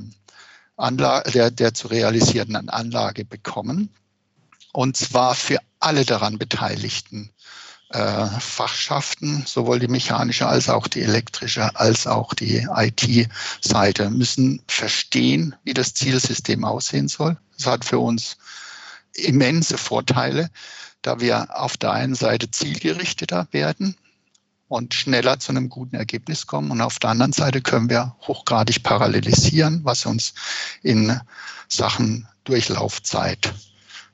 Anlage, 0.76 1.30
der, 1.30 1.50
der 1.52 1.74
zu 1.74 1.86
realisierenden 1.86 2.68
Anlage 2.68 3.24
bekommen. 3.24 3.88
Und 4.72 4.96
zwar 4.96 5.36
für 5.36 5.58
alle 5.78 6.04
daran 6.04 6.38
Beteiligten 6.38 7.30
äh, 7.92 8.26
Fachschaften, 8.40 9.44
sowohl 9.46 9.78
die 9.78 9.88
mechanische 9.88 10.46
als 10.46 10.68
auch 10.68 10.88
die 10.88 11.02
elektrische 11.02 11.76
als 11.76 12.06
auch 12.06 12.34
die 12.34 12.66
IT-Seite, 12.74 14.10
müssen 14.10 14.62
verstehen, 14.66 15.54
wie 15.64 15.74
das 15.74 15.94
Zielsystem 15.94 16.64
aussehen 16.64 17.08
soll. 17.08 17.36
Das 17.56 17.66
hat 17.66 17.84
für 17.84 17.98
uns 17.98 18.38
immense 19.14 19.76
Vorteile, 19.76 20.50
da 21.02 21.20
wir 21.20 21.48
auf 21.58 21.76
der 21.76 21.92
einen 21.92 22.14
Seite 22.14 22.50
zielgerichteter 22.50 23.46
werden 23.50 23.96
und 24.68 24.94
schneller 24.94 25.38
zu 25.38 25.50
einem 25.50 25.68
guten 25.68 25.96
Ergebnis 25.96 26.46
kommen. 26.46 26.70
Und 26.70 26.80
auf 26.80 26.98
der 26.98 27.10
anderen 27.10 27.32
Seite 27.32 27.60
können 27.60 27.90
wir 27.90 28.16
hochgradig 28.26 28.82
parallelisieren, 28.82 29.80
was 29.84 30.06
uns 30.06 30.32
in 30.82 31.20
Sachen 31.68 32.26
Durchlaufzeit 32.44 33.52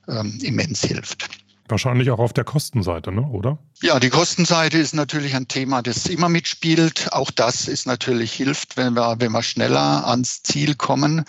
ähm, 0.09 0.37
immens 0.41 0.81
hilft. 0.81 1.29
Wahrscheinlich 1.69 2.09
auch 2.09 2.19
auf 2.19 2.33
der 2.33 2.43
Kostenseite, 2.43 3.11
ne? 3.11 3.21
oder? 3.21 3.59
Ja, 3.81 3.99
die 3.99 4.09
Kostenseite 4.09 4.77
ist 4.77 4.93
natürlich 4.93 5.35
ein 5.35 5.47
Thema, 5.47 5.81
das 5.81 6.07
immer 6.07 6.29
mitspielt. 6.29 7.11
Auch 7.11 7.31
das 7.31 7.67
ist 7.67 7.85
natürlich 7.85 8.33
hilft, 8.33 8.75
wenn 8.75 8.93
wir, 8.93 9.15
wenn 9.19 9.31
wir 9.31 9.43
schneller 9.43 10.07
ans 10.07 10.41
Ziel 10.43 10.75
kommen. 10.75 11.25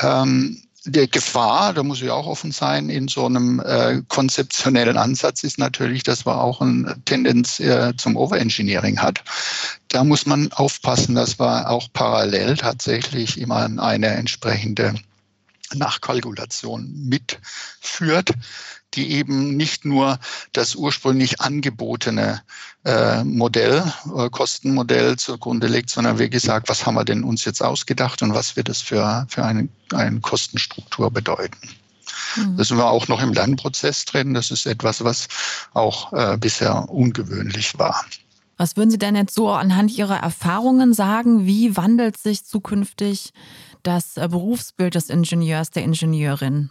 Ähm, 0.00 0.62
der 0.86 1.08
Gefahr, 1.08 1.74
da 1.74 1.82
muss 1.82 2.00
ich 2.00 2.10
auch 2.10 2.26
offen 2.26 2.52
sein, 2.52 2.88
in 2.88 3.08
so 3.08 3.26
einem 3.26 3.60
äh, 3.60 4.02
konzeptionellen 4.08 4.96
Ansatz 4.96 5.42
ist 5.42 5.58
natürlich, 5.58 6.04
dass 6.04 6.24
man 6.24 6.36
auch 6.36 6.60
eine 6.60 6.96
Tendenz 7.04 7.60
äh, 7.60 7.92
zum 7.96 8.16
Overengineering 8.16 9.00
hat. 9.00 9.22
Da 9.88 10.04
muss 10.04 10.26
man 10.26 10.52
aufpassen, 10.52 11.14
dass 11.14 11.38
man 11.38 11.66
auch 11.66 11.88
parallel 11.92 12.56
tatsächlich 12.56 13.40
immer 13.40 13.68
eine 13.78 14.08
entsprechende 14.08 14.94
Nachkalkulation 15.74 17.08
mitführt, 17.08 18.32
die 18.94 19.12
eben 19.12 19.56
nicht 19.56 19.84
nur 19.84 20.18
das 20.52 20.74
ursprünglich 20.74 21.40
angebotene 21.40 22.42
äh, 22.84 23.24
Modell, 23.24 23.84
äh, 24.16 24.30
Kostenmodell 24.30 25.16
zugrunde 25.16 25.66
legt, 25.66 25.90
sondern 25.90 26.18
wie 26.18 26.30
gesagt, 26.30 26.68
was 26.68 26.86
haben 26.86 26.94
wir 26.94 27.04
denn 27.04 27.24
uns 27.24 27.44
jetzt 27.44 27.62
ausgedacht 27.62 28.22
und 28.22 28.34
was 28.34 28.56
wird 28.56 28.68
es 28.68 28.80
für, 28.80 29.26
für 29.28 29.44
eine, 29.44 29.68
eine 29.92 30.20
Kostenstruktur 30.20 31.10
bedeuten. 31.10 31.68
Mhm. 32.36 32.56
Da 32.56 32.64
sind 32.64 32.78
wir 32.78 32.86
auch 32.86 33.08
noch 33.08 33.22
im 33.22 33.32
Lernprozess 33.32 34.04
drin. 34.04 34.34
Das 34.34 34.50
ist 34.50 34.66
etwas, 34.66 35.04
was 35.04 35.28
auch 35.74 36.12
äh, 36.12 36.36
bisher 36.38 36.88
ungewöhnlich 36.88 37.78
war. 37.78 38.04
Was 38.56 38.76
würden 38.76 38.90
Sie 38.90 38.98
denn 38.98 39.16
jetzt 39.16 39.34
so 39.34 39.50
anhand 39.50 39.96
Ihrer 39.96 40.16
Erfahrungen 40.16 40.94
sagen? 40.94 41.44
Wie 41.44 41.76
wandelt 41.76 42.16
sich 42.16 42.44
zukünftig 42.44 43.32
das 43.86 44.16
äh, 44.16 44.28
Berufsbild 44.28 44.94
des 44.94 45.10
Ingenieurs, 45.10 45.70
der 45.70 45.84
Ingenieurin? 45.84 46.70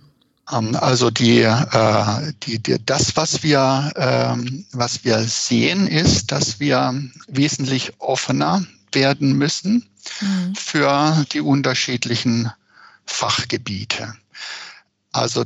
Ähm, 0.51 0.75
also 0.75 1.09
die, 1.09 1.41
äh, 1.41 2.33
die, 2.43 2.59
die, 2.59 2.77
das, 2.85 3.15
was 3.15 3.43
wir, 3.43 3.91
ähm, 3.95 4.65
was 4.71 5.03
wir 5.03 5.19
sehen, 5.19 5.87
ist, 5.87 6.31
dass 6.31 6.59
wir 6.59 6.93
wesentlich 7.27 7.93
offener 7.99 8.65
werden 8.91 9.33
müssen 9.33 9.87
mhm. 10.21 10.55
für 10.55 11.25
die 11.31 11.41
unterschiedlichen 11.41 12.51
Fachgebiete. 13.05 14.15
Also 15.11 15.45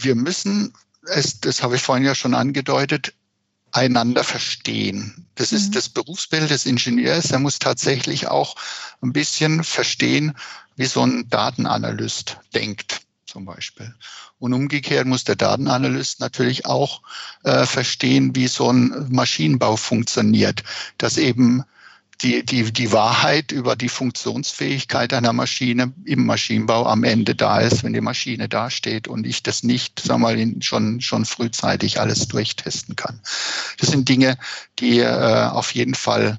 wir 0.00 0.14
müssen, 0.14 0.72
es, 1.06 1.40
das 1.40 1.62
habe 1.62 1.76
ich 1.76 1.82
vorhin 1.82 2.04
ja 2.04 2.14
schon 2.14 2.34
angedeutet, 2.34 3.14
einander 3.72 4.22
verstehen. 4.22 5.26
Das 5.34 5.50
mhm. 5.50 5.58
ist 5.58 5.76
das 5.76 5.88
Berufsbild 5.88 6.50
des 6.50 6.66
Ingenieurs. 6.66 7.30
Er 7.30 7.38
muss 7.38 7.58
tatsächlich 7.58 8.28
auch 8.28 8.54
ein 9.02 9.12
bisschen 9.12 9.64
verstehen, 9.64 10.34
wie 10.76 10.86
so 10.86 11.04
ein 11.04 11.28
Datenanalyst 11.28 12.38
denkt 12.54 13.00
zum 13.26 13.46
Beispiel. 13.46 13.94
Und 14.38 14.52
umgekehrt 14.52 15.06
muss 15.06 15.24
der 15.24 15.36
Datenanalyst 15.36 16.20
natürlich 16.20 16.66
auch 16.66 17.02
äh, 17.44 17.64
verstehen, 17.64 18.36
wie 18.36 18.48
so 18.48 18.70
ein 18.70 19.08
Maschinenbau 19.10 19.76
funktioniert, 19.76 20.62
dass 20.98 21.16
eben 21.16 21.64
die, 22.22 22.44
die, 22.44 22.72
die 22.72 22.92
Wahrheit 22.92 23.52
über 23.52 23.74
die 23.74 23.88
Funktionsfähigkeit 23.88 25.12
einer 25.12 25.32
Maschine 25.32 25.92
im 26.04 26.24
Maschinenbau 26.24 26.86
am 26.86 27.04
Ende 27.04 27.34
da 27.34 27.60
ist, 27.60 27.82
wenn 27.82 27.92
die 27.92 28.00
Maschine 28.00 28.48
dasteht 28.48 29.08
und 29.08 29.26
ich 29.26 29.42
das 29.42 29.62
nicht, 29.62 30.00
sag 30.04 30.18
mal, 30.18 30.36
schon, 30.60 31.00
schon 31.00 31.24
frühzeitig 31.24 32.00
alles 32.00 32.28
durchtesten 32.28 32.94
kann. 32.94 33.20
Das 33.78 33.90
sind 33.90 34.08
Dinge, 34.08 34.38
die 34.78 35.00
äh, 35.00 35.46
auf 35.46 35.74
jeden 35.74 35.94
Fall 35.94 36.38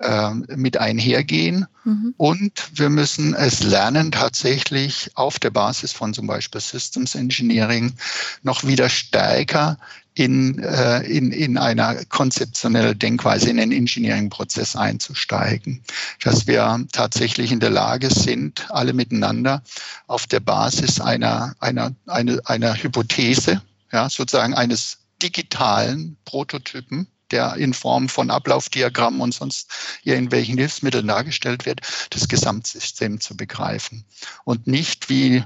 äh, 0.00 0.30
mit 0.56 0.76
einhergehen. 0.76 1.66
Mhm. 1.84 2.14
Und 2.18 2.52
wir 2.74 2.90
müssen 2.90 3.34
es 3.34 3.62
lernen, 3.62 4.12
tatsächlich 4.12 5.10
auf 5.14 5.38
der 5.38 5.50
Basis 5.50 5.92
von 5.92 6.12
zum 6.12 6.26
Beispiel 6.26 6.60
Systems 6.60 7.14
Engineering 7.14 7.94
noch 8.42 8.64
wieder 8.64 8.88
stärker 8.90 9.78
in, 10.14 10.60
äh, 10.60 11.00
in, 11.02 11.32
in 11.32 11.58
einer 11.58 12.04
konzeptionellen 12.06 12.98
Denkweise, 12.98 13.50
in 13.50 13.56
den 13.56 13.72
Engineering-Prozess 13.72 14.76
einzusteigen. 14.76 15.82
Dass 16.22 16.46
wir 16.46 16.86
tatsächlich 16.92 17.50
in 17.50 17.60
der 17.60 17.70
Lage 17.70 18.10
sind, 18.10 18.70
alle 18.70 18.92
miteinander 18.92 19.62
auf 20.06 20.26
der 20.26 20.40
Basis 20.40 21.00
einer, 21.00 21.54
einer, 21.58 21.92
einer, 22.06 22.38
einer 22.44 22.74
Hypothese, 22.74 23.60
ja, 23.92 24.08
sozusagen 24.08 24.54
eines 24.54 24.98
digitalen 25.20 26.16
Prototypen, 26.24 27.08
der 27.30 27.54
in 27.56 27.74
Form 27.74 28.08
von 28.08 28.30
Ablaufdiagrammen 28.30 29.20
und 29.20 29.34
sonst 29.34 29.68
irgendwelchen 30.04 30.58
Hilfsmitteln 30.58 31.08
dargestellt 31.08 31.66
wird, 31.66 31.80
das 32.10 32.28
Gesamtsystem 32.28 33.20
zu 33.20 33.36
begreifen. 33.36 34.04
Und 34.44 34.66
nicht 34.68 35.08
wie 35.08 35.42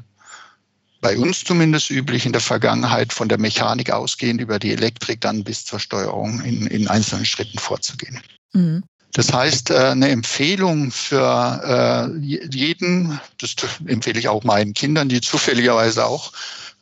bei 1.00 1.16
uns 1.16 1.44
zumindest 1.44 1.90
üblich 1.90 2.26
in 2.26 2.32
der 2.32 2.40
Vergangenheit 2.40 3.12
von 3.12 3.28
der 3.28 3.38
Mechanik 3.38 3.90
ausgehend 3.90 4.40
über 4.40 4.58
die 4.58 4.72
Elektrik 4.72 5.20
dann 5.20 5.44
bis 5.44 5.64
zur 5.64 5.78
Steuerung 5.78 6.40
in, 6.42 6.66
in 6.66 6.88
einzelnen 6.88 7.24
Schritten 7.24 7.58
vorzugehen. 7.58 8.20
Mhm. 8.52 8.82
Das 9.12 9.32
heißt, 9.32 9.70
äh, 9.70 9.76
eine 9.76 10.08
Empfehlung 10.08 10.90
für 10.90 12.10
äh, 12.14 12.18
jeden, 12.18 13.18
das 13.38 13.56
empfehle 13.86 14.18
ich 14.18 14.28
auch 14.28 14.44
meinen 14.44 14.74
Kindern, 14.74 15.08
die 15.08 15.20
zufälligerweise 15.20 16.04
auch 16.04 16.32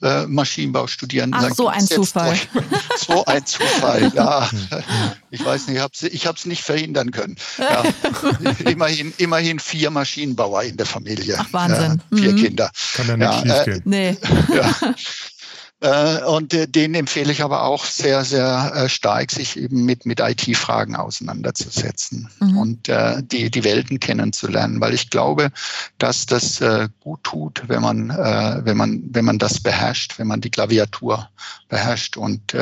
äh, 0.02 0.26
Maschinenbau 0.26 0.86
studieren. 0.86 1.32
Ach, 1.34 1.50
so 1.54 1.68
ein 1.68 1.86
Zufall. 1.86 2.36
So 2.98 3.24
ein 3.26 3.44
Zufall, 3.44 4.10
ja. 4.14 4.48
Ich 5.30 5.44
weiß 5.44 5.68
nicht, 5.68 5.80
ich 6.12 6.26
habe 6.26 6.36
es 6.38 6.46
nicht 6.46 6.62
verhindern 6.62 7.10
können. 7.10 7.36
Ja. 7.58 7.82
immerhin, 8.70 9.12
immerhin 9.18 9.58
vier 9.58 9.90
Maschinenbauer 9.90 10.62
in 10.62 10.76
der 10.76 10.86
Familie. 10.86 11.36
Ach, 11.38 11.52
Wahnsinn. 11.52 12.00
Ja, 12.10 12.16
vier 12.16 12.32
mhm. 12.32 12.36
Kinder. 12.36 12.70
Kann 12.94 13.06
ja 13.06 13.16
nicht 13.16 13.46
ja, 13.46 13.64
schief 13.64 13.64
gehen. 13.64 13.92
Äh, 13.92 14.16
nee. 14.16 14.16
Ja. 14.54 14.94
Äh, 15.80 16.22
und 16.22 16.54
äh, 16.54 16.66
den 16.66 16.94
empfehle 16.94 17.30
ich 17.30 17.42
aber 17.42 17.64
auch 17.64 17.84
sehr, 17.84 18.24
sehr 18.24 18.72
äh, 18.74 18.88
stark, 18.88 19.30
sich 19.30 19.58
eben 19.58 19.84
mit, 19.84 20.06
mit 20.06 20.20
IT-Fragen 20.20 20.96
auseinanderzusetzen 20.96 22.30
mhm. 22.40 22.58
und 22.58 22.88
die, 22.88 23.50
die 23.50 23.64
Welten 23.64 24.00
kennenzulernen, 24.00 24.80
weil 24.80 24.94
ich 24.94 25.10
glaube, 25.10 25.50
dass 25.98 26.26
das 26.26 26.62
gut 27.00 27.24
tut, 27.24 27.64
wenn 27.66 27.82
man, 27.82 28.08
wenn 28.08 28.76
man, 28.76 29.02
wenn 29.10 29.24
man 29.24 29.38
das 29.38 29.60
beherrscht, 29.60 30.18
wenn 30.18 30.26
man 30.26 30.40
die 30.40 30.50
Klaviatur 30.50 31.28
beherrscht 31.68 32.16
und 32.16 32.54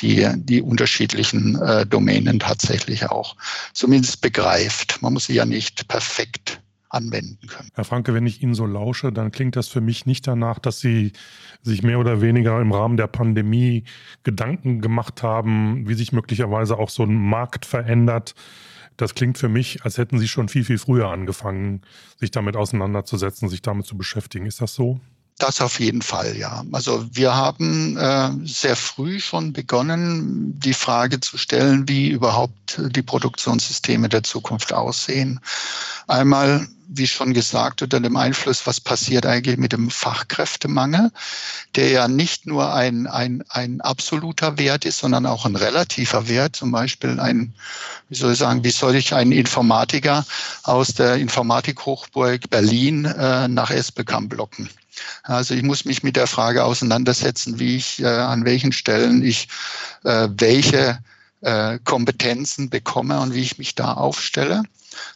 die, 0.00 0.28
die 0.36 0.62
unterschiedlichen 0.62 1.58
Domänen 1.88 2.38
tatsächlich 2.38 3.10
auch 3.10 3.36
zumindest 3.72 4.20
begreift. 4.20 5.02
Man 5.02 5.12
muss 5.12 5.26
sie 5.26 5.34
ja 5.34 5.44
nicht 5.44 5.88
perfekt 5.88 6.59
anwenden 6.90 7.46
können. 7.46 7.70
Herr 7.74 7.84
Franke, 7.84 8.12
wenn 8.14 8.26
ich 8.26 8.42
Ihnen 8.42 8.54
so 8.54 8.66
lausche, 8.66 9.12
dann 9.12 9.30
klingt 9.30 9.56
das 9.56 9.68
für 9.68 9.80
mich 9.80 10.06
nicht 10.06 10.26
danach, 10.26 10.58
dass 10.58 10.80
Sie 10.80 11.12
sich 11.62 11.82
mehr 11.82 11.98
oder 11.98 12.20
weniger 12.20 12.60
im 12.60 12.72
Rahmen 12.72 12.96
der 12.96 13.06
Pandemie 13.06 13.84
Gedanken 14.24 14.80
gemacht 14.80 15.22
haben, 15.22 15.88
wie 15.88 15.94
sich 15.94 16.12
möglicherweise 16.12 16.76
auch 16.78 16.90
so 16.90 17.04
ein 17.04 17.14
Markt 17.14 17.64
verändert. 17.64 18.34
Das 18.96 19.14
klingt 19.14 19.38
für 19.38 19.48
mich, 19.48 19.84
als 19.84 19.96
hätten 19.96 20.18
Sie 20.18 20.28
schon 20.28 20.48
viel, 20.48 20.64
viel 20.64 20.78
früher 20.78 21.08
angefangen, 21.08 21.82
sich 22.18 22.30
damit 22.30 22.56
auseinanderzusetzen, 22.56 23.48
sich 23.48 23.62
damit 23.62 23.86
zu 23.86 23.96
beschäftigen. 23.96 24.46
Ist 24.46 24.60
das 24.60 24.74
so? 24.74 25.00
Das 25.40 25.62
auf 25.62 25.80
jeden 25.80 26.02
Fall, 26.02 26.36
ja. 26.36 26.64
Also 26.70 27.06
wir 27.10 27.34
haben 27.34 27.96
äh, 27.96 28.30
sehr 28.44 28.76
früh 28.76 29.20
schon 29.20 29.54
begonnen, 29.54 30.58
die 30.60 30.74
Frage 30.74 31.18
zu 31.20 31.38
stellen, 31.38 31.88
wie 31.88 32.10
überhaupt 32.10 32.78
die 32.78 33.02
Produktionssysteme 33.02 34.10
der 34.10 34.22
Zukunft 34.22 34.74
aussehen. 34.74 35.40
Einmal, 36.06 36.68
wie 36.92 37.06
schon 37.06 37.34
gesagt, 37.34 37.82
unter 37.82 38.00
dem 38.00 38.16
Einfluss, 38.16 38.66
was 38.66 38.80
passiert 38.80 39.24
eigentlich 39.24 39.58
mit 39.58 39.72
dem 39.72 39.90
Fachkräftemangel, 39.90 41.12
der 41.76 41.90
ja 41.90 42.08
nicht 42.08 42.46
nur 42.46 42.74
ein, 42.74 43.06
ein, 43.06 43.44
ein 43.48 43.80
absoluter 43.80 44.58
Wert 44.58 44.84
ist, 44.84 44.98
sondern 44.98 45.24
auch 45.24 45.46
ein 45.46 45.54
relativer 45.54 46.28
Wert. 46.28 46.56
Zum 46.56 46.72
Beispiel 46.72 47.20
ein, 47.20 47.54
wie 48.08 48.16
soll 48.16 48.32
ich 48.32 48.38
sagen, 48.38 48.64
wie 48.64 48.70
soll 48.70 48.96
ich 48.96 49.14
einen 49.14 49.32
Informatiker 49.32 50.26
aus 50.64 50.88
der 50.88 51.14
Informatikhochburg 51.16 52.50
Berlin 52.50 53.04
äh, 53.04 53.46
nach 53.46 53.70
Esbekamp 53.70 54.34
locken? 54.34 54.68
Also 55.22 55.54
ich 55.54 55.62
muss 55.62 55.84
mich 55.84 56.02
mit 56.02 56.16
der 56.16 56.26
Frage 56.26 56.64
auseinandersetzen, 56.64 57.58
wie 57.60 57.76
ich, 57.76 58.02
äh, 58.02 58.06
an 58.06 58.44
welchen 58.44 58.72
Stellen 58.72 59.24
ich 59.24 59.48
äh, 60.04 60.28
welche 60.36 60.98
äh, 61.40 61.78
Kompetenzen 61.84 62.68
bekomme 62.68 63.20
und 63.20 63.34
wie 63.34 63.42
ich 63.42 63.58
mich 63.58 63.74
da 63.74 63.94
aufstelle. 63.94 64.64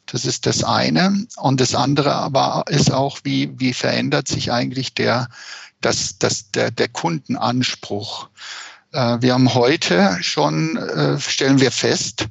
Das 0.07 0.25
ist 0.25 0.47
das 0.47 0.65
eine. 0.65 1.27
Und 1.37 1.61
das 1.61 1.75
andere 1.75 2.15
aber 2.15 2.65
ist 2.69 2.93
auch, 2.93 3.19
wie, 3.25 3.53
wie 3.59 3.73
verändert 3.73 4.29
sich 4.29 4.53
eigentlich 4.53 4.95
der, 4.95 5.29
das, 5.81 6.19
das, 6.19 6.51
der, 6.51 6.71
der 6.71 6.89
Kundenanspruch. 6.89 8.29
Äh, 8.93 9.19
wir 9.21 9.35
haben 9.35 9.55
heute 9.55 10.19
schon, 10.21 10.77
äh, 10.77 11.19
stellen 11.19 11.61
wir 11.61 11.71
fest, 11.71 12.29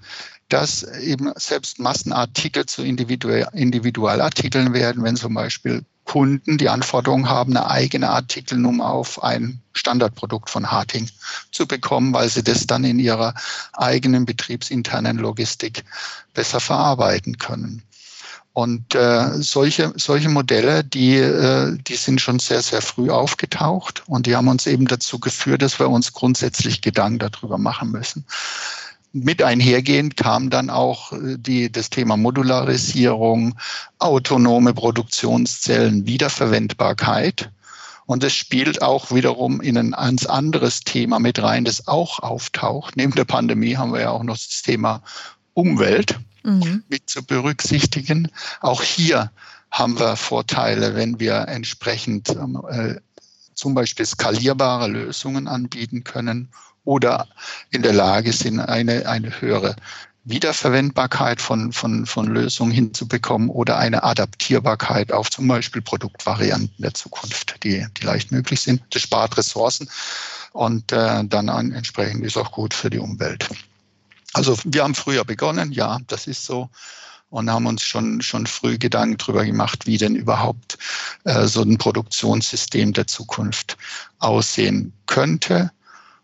dass 0.50 0.84
eben 0.84 1.32
selbst 1.36 1.80
Massenartikel 1.80 2.66
zu 2.66 2.84
Individualartikeln 2.84 4.74
werden, 4.74 5.04
wenn 5.04 5.16
zum 5.16 5.34
Beispiel 5.34 5.84
Kunden 6.06 6.58
die 6.58 6.70
Anforderung 6.70 7.30
haben, 7.30 7.56
eine 7.56 7.70
eigene 7.70 8.10
Artikelnummer 8.10 8.90
auf 8.90 9.24
ein 9.24 9.62
Standardprodukt 9.74 10.50
von 10.50 10.70
Harting 10.70 11.10
zu 11.52 11.66
bekommen, 11.66 12.14
weil 12.14 12.30
sie 12.30 12.44
das 12.44 12.68
dann 12.68 12.84
in 12.84 13.00
ihrer 13.00 13.34
eigenen 13.74 14.26
betriebsinternen 14.26 15.18
Logistik 15.18 15.84
besser 16.34 16.60
verarbeiten 16.60 17.38
können. 17.38 17.84
Und 18.54 18.94
äh, 18.94 19.42
solche, 19.42 19.94
solche 19.96 20.30
Modelle, 20.30 20.84
die, 20.84 21.16
äh, 21.16 21.76
die 21.76 21.96
sind 21.96 22.22
schon 22.22 22.38
sehr, 22.38 22.62
sehr 22.62 22.84
früh 22.84 23.10
aufgetaucht 23.10 24.04
und 24.06 24.28
die 24.28 24.36
haben 24.36 24.48
uns 24.48 24.68
eben 24.68 24.88
dazu 24.88 25.20
geführt, 25.20 25.64
dass 25.64 25.80
wir 25.80 25.90
uns 25.90 26.14
grundsätzlich 26.14 26.82
Gedanken 26.82 27.18
darüber 27.18 27.58
machen 27.58 27.92
müssen. 27.92 28.26
Mit 29.16 29.44
einhergehend 29.44 30.18
kam 30.18 30.50
dann 30.50 30.72
auch 30.72 31.14
äh, 31.14 31.38
die, 31.38 31.72
das 31.72 31.92
Thema 31.92 32.18
Modularisierung, 32.18 33.56
autonome 34.00 34.74
Produktionszellen, 34.74 36.08
Wiederverwendbarkeit. 36.08 37.52
Und 38.08 38.24
es 38.24 38.34
spielt 38.34 38.82
auch 38.82 39.12
wiederum 39.12 39.62
in 39.62 39.78
ein 39.78 39.92
ganz 39.92 40.26
anderes 40.26 40.82
Thema 40.82 41.20
mit 41.20 41.42
rein, 41.42 41.64
das 41.64 41.88
auch 41.88 42.20
auftaucht. 42.20 42.98
Neben 42.98 43.14
der 43.14 43.24
Pandemie 43.26 43.78
haben 43.78 43.94
wir 43.94 44.02
ja 44.02 44.10
auch 44.10 44.24
noch 44.24 44.36
das 44.36 44.64
Thema 44.64 45.04
Umwelt 45.54 46.20
mhm. 46.44 46.84
mit 46.90 47.08
zu 47.08 47.24
berücksichtigen. 47.24 48.30
Auch 48.62 48.82
hier 48.82 49.32
haben 49.70 50.00
wir 50.00 50.16
Vorteile, 50.16 50.96
wenn 50.96 51.20
wir 51.20 51.48
entsprechend 51.48 52.30
äh, 52.30 52.96
zum 53.54 53.76
Beispiel 53.76 54.08
skalierbare 54.08 54.88
Lösungen 54.88 55.48
anbieten 55.48 56.04
können 56.04 56.50
oder 56.86 57.28
in 57.72 57.82
der 57.82 57.94
Lage 57.94 58.34
sind, 58.34 58.60
eine, 58.60 59.08
eine 59.08 59.42
höhere 59.42 59.76
Wiederverwendbarkeit 60.26 61.42
von, 61.42 61.74
von, 61.74 62.06
von 62.06 62.28
Lösungen 62.28 62.72
hinzubekommen 62.72 63.50
oder 63.50 63.78
eine 63.78 64.04
Adaptierbarkeit 64.04 65.12
auf 65.12 65.30
zum 65.30 65.48
Beispiel 65.48 65.82
Produktvarianten 65.82 66.76
der 66.78 66.94
Zukunft, 66.94 67.62
die, 67.64 67.86
die 67.98 68.06
leicht 68.06 68.32
möglich 68.32 68.62
sind. 68.62 68.82
Das 68.92 69.02
spart 69.02 69.38
Ressourcen 69.38 69.90
und 70.54 70.92
äh, 70.94 71.26
dann 71.26 71.50
entsprechend 71.74 72.24
ist 72.24 72.38
auch 72.38 72.52
gut 72.52 72.74
für 72.74 72.90
die 72.90 73.00
Umwelt. 73.00 73.50
Also 74.34 74.58
wir 74.64 74.84
haben 74.84 74.96
früher 74.96 75.26
begonnen, 75.26 75.74
ja, 75.74 76.00
das 76.08 76.28
ist 76.28 76.46
so 76.46 76.70
und 77.30 77.50
haben 77.50 77.66
uns 77.66 77.82
schon, 77.82 78.22
schon 78.22 78.48
früh 78.48 78.78
Gedanken 78.78 79.18
darüber 79.18 79.44
gemacht, 79.44 79.88
wie 79.88 79.98
denn 79.98 80.16
überhaupt 80.16 80.78
äh, 81.26 81.48
so 81.48 81.64
ein 81.64 81.78
Produktionssystem 81.78 82.94
der 82.94 83.08
Zukunft 83.08 83.76
aussehen 84.20 84.94
könnte 85.06 85.72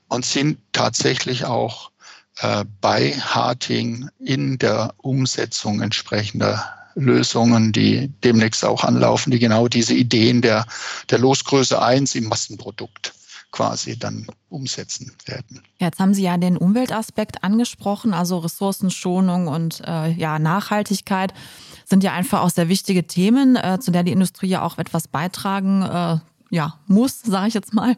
und 0.10 0.26
sind 0.26 0.58
tatsächlich 0.74 1.46
auch 1.46 1.92
äh, 2.38 2.66
bei 2.82 3.14
Harting 3.14 4.10
in 4.20 4.58
der 4.58 4.94
Umsetzung 4.98 5.82
entsprechender 5.82 6.74
Lösungen, 6.96 7.72
die 7.72 8.10
demnächst 8.24 8.66
auch 8.66 8.84
anlaufen, 8.84 9.32
die 9.32 9.40
genau 9.40 9.68
diese 9.68 9.94
Ideen 9.94 10.42
der, 10.42 10.66
der 11.10 11.20
Losgröße 11.20 11.82
1 11.82 12.16
im 12.16 12.26
Massenprodukt 12.26 13.14
quasi 13.52 13.98
dann 13.98 14.28
umsetzen 14.50 15.12
werden. 15.26 15.64
Jetzt 15.80 16.00
haben 16.00 16.14
Sie 16.14 16.22
ja 16.22 16.38
den 16.38 16.56
Umweltaspekt 16.56 17.44
angesprochen, 17.44 18.14
also 18.14 18.38
Ressourcenschonung 18.38 19.48
und 19.48 19.82
äh, 19.86 20.12
ja, 20.12 20.38
Nachhaltigkeit 20.38 21.34
sind 21.86 22.04
ja 22.04 22.14
einfach 22.14 22.42
auch 22.42 22.52
sehr 22.52 22.70
wichtige 22.70 23.08
Themen, 23.08 23.56
äh, 23.56 23.80
zu 23.80 23.90
der 23.92 24.04
die 24.04 24.12
Industrie 24.12 24.50
ja 24.50 24.62
auch 24.62 24.78
etwas 24.78 25.08
beitragen 25.08 25.82
äh, 25.82 26.18
ja, 26.50 26.76
muss, 26.88 27.22
sage 27.22 27.48
ich 27.48 27.54
jetzt 27.54 27.74
mal. 27.74 27.96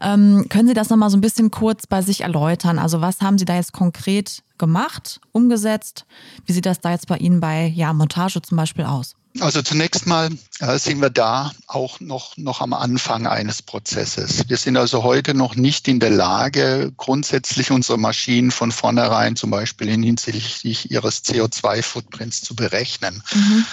Ähm, 0.00 0.46
können 0.48 0.68
Sie 0.68 0.74
das 0.74 0.88
nochmal 0.88 1.10
so 1.10 1.16
ein 1.16 1.20
bisschen 1.20 1.50
kurz 1.50 1.86
bei 1.86 2.02
sich 2.02 2.22
erläutern? 2.22 2.78
Also 2.78 3.00
was 3.00 3.20
haben 3.20 3.38
Sie 3.38 3.44
da 3.44 3.54
jetzt 3.54 3.72
konkret 3.72 4.42
gemacht, 4.58 5.20
umgesetzt? 5.32 6.06
Wie 6.46 6.52
sieht 6.52 6.66
das 6.66 6.80
da 6.80 6.92
jetzt 6.92 7.06
bei 7.06 7.18
Ihnen 7.18 7.40
bei 7.40 7.66
ja, 7.66 7.92
Montage 7.92 8.40
zum 8.42 8.56
Beispiel 8.56 8.84
aus? 8.84 9.16
Also 9.40 9.62
zunächst 9.62 10.06
mal 10.06 10.28
äh, 10.58 10.78
sind 10.78 11.00
wir 11.00 11.08
da 11.08 11.52
auch 11.66 12.00
noch, 12.00 12.36
noch 12.36 12.60
am 12.60 12.74
Anfang 12.74 13.26
eines 13.26 13.62
Prozesses. 13.62 14.48
Wir 14.48 14.58
sind 14.58 14.76
also 14.76 15.02
heute 15.02 15.32
noch 15.32 15.54
nicht 15.56 15.88
in 15.88 16.00
der 16.00 16.10
Lage, 16.10 16.92
grundsätzlich 16.98 17.70
unsere 17.70 17.98
Maschinen 17.98 18.50
von 18.50 18.72
vornherein 18.72 19.34
zum 19.34 19.50
Beispiel 19.50 19.88
hinsichtlich 19.88 20.90
ihres 20.90 21.24
CO2-Footprints 21.24 22.42
zu 22.42 22.54
berechnen. 22.54 23.22
Mhm. 23.34 23.64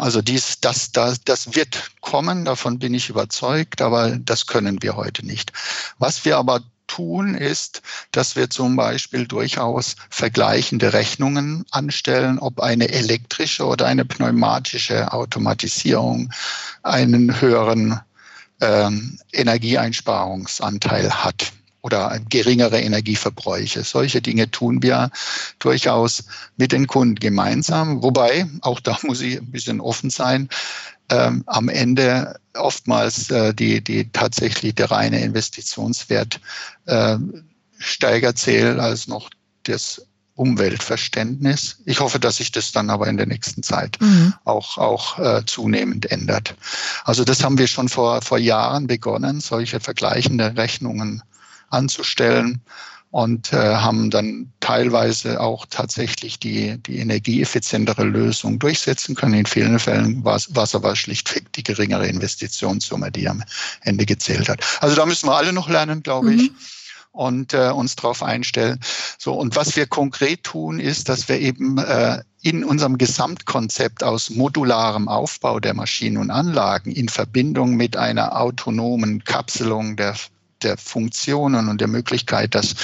Also 0.00 0.22
dies, 0.22 0.60
das, 0.60 0.92
das, 0.92 1.22
das 1.24 1.54
wird 1.54 1.90
kommen, 2.00 2.46
davon 2.46 2.78
bin 2.78 2.94
ich 2.94 3.10
überzeugt, 3.10 3.82
aber 3.82 4.16
das 4.16 4.46
können 4.46 4.82
wir 4.82 4.96
heute 4.96 5.26
nicht. 5.26 5.52
Was 5.98 6.24
wir 6.24 6.38
aber 6.38 6.62
tun, 6.86 7.34
ist, 7.34 7.82
dass 8.10 8.34
wir 8.34 8.48
zum 8.48 8.76
Beispiel 8.76 9.26
durchaus 9.26 9.96
vergleichende 10.08 10.94
Rechnungen 10.94 11.64
anstellen, 11.70 12.38
ob 12.38 12.60
eine 12.60 12.88
elektrische 12.88 13.66
oder 13.66 13.86
eine 13.86 14.04
pneumatische 14.06 15.12
Automatisierung 15.12 16.32
einen 16.82 17.40
höheren 17.40 18.00
ähm, 18.60 19.18
Energieeinsparungsanteil 19.32 21.10
hat 21.12 21.52
oder 21.82 22.20
geringere 22.28 22.80
Energieverbräuche. 22.80 23.84
Solche 23.84 24.20
Dinge 24.20 24.50
tun 24.50 24.82
wir 24.82 25.10
durchaus 25.58 26.24
mit 26.56 26.72
den 26.72 26.86
Kunden 26.86 27.16
gemeinsam. 27.16 28.02
Wobei, 28.02 28.46
auch 28.60 28.80
da 28.80 28.98
muss 29.02 29.20
ich 29.20 29.38
ein 29.38 29.50
bisschen 29.50 29.80
offen 29.80 30.10
sein, 30.10 30.48
ähm, 31.10 31.42
am 31.46 31.68
Ende 31.68 32.38
oftmals 32.54 33.30
äh, 33.30 33.52
die, 33.52 33.82
die 33.82 34.10
tatsächlich 34.12 34.74
der 34.74 34.90
reine 34.90 35.20
Investitionswert 35.20 36.40
äh, 36.86 37.16
steiger 37.78 38.34
zählt 38.34 38.78
als 38.78 39.08
noch 39.08 39.30
das 39.64 40.02
Umweltverständnis. 40.40 41.80
Ich 41.84 42.00
hoffe, 42.00 42.18
dass 42.18 42.36
sich 42.36 42.50
das 42.50 42.72
dann 42.72 42.88
aber 42.88 43.08
in 43.08 43.18
der 43.18 43.26
nächsten 43.26 43.62
Zeit 43.62 43.98
mhm. 44.00 44.32
auch, 44.44 44.78
auch 44.78 45.18
äh, 45.18 45.44
zunehmend 45.44 46.10
ändert. 46.10 46.54
Also 47.04 47.24
das 47.24 47.44
haben 47.44 47.58
wir 47.58 47.66
schon 47.66 47.90
vor, 47.90 48.22
vor 48.22 48.38
Jahren 48.38 48.86
begonnen, 48.86 49.40
solche 49.40 49.80
vergleichende 49.80 50.56
Rechnungen 50.56 51.22
anzustellen 51.70 52.60
und 53.10 53.52
äh, 53.52 53.56
haben 53.56 54.10
dann 54.10 54.52
teilweise 54.60 55.40
auch 55.40 55.66
tatsächlich 55.68 56.38
die, 56.38 56.78
die 56.78 56.98
energieeffizientere 56.98 58.04
Lösung 58.04 58.58
durchsetzen 58.58 59.16
können. 59.16 59.34
In 59.34 59.46
vielen 59.46 59.78
Fällen 59.80 60.24
war 60.24 60.36
es 60.36 60.74
aber 60.74 60.94
schlichtweg 60.94 61.52
die 61.52 61.64
geringere 61.64 62.06
Investitionssumme, 62.06 63.10
die 63.10 63.28
am 63.28 63.42
Ende 63.82 64.06
gezählt 64.06 64.48
hat. 64.48 64.60
Also 64.80 64.94
da 64.94 65.06
müssen 65.06 65.28
wir 65.28 65.36
alle 65.36 65.52
noch 65.52 65.68
lernen, 65.68 66.02
glaube 66.02 66.30
mhm. 66.30 66.38
ich 66.38 66.50
und 67.12 67.54
äh, 67.54 67.70
uns 67.70 67.96
darauf 67.96 68.22
einstellen. 68.22 68.78
So 69.18 69.34
und 69.34 69.56
was 69.56 69.74
wir 69.74 69.86
konkret 69.86 70.44
tun, 70.44 70.78
ist, 70.78 71.08
dass 71.08 71.28
wir 71.28 71.40
eben 71.40 71.78
äh, 71.78 72.22
in 72.42 72.64
unserem 72.64 72.96
Gesamtkonzept 72.96 74.04
aus 74.04 74.30
modularem 74.30 75.08
Aufbau 75.08 75.58
der 75.60 75.74
Maschinen 75.74 76.18
und 76.18 76.30
Anlagen 76.30 76.92
in 76.92 77.08
Verbindung 77.08 77.74
mit 77.76 77.96
einer 77.96 78.40
autonomen 78.40 79.24
Kapselung 79.24 79.96
der 79.96 80.14
der 80.62 80.76
Funktionen 80.76 81.68
und 81.68 81.80
der 81.80 81.88
Möglichkeit, 81.88 82.54
dass 82.54 82.74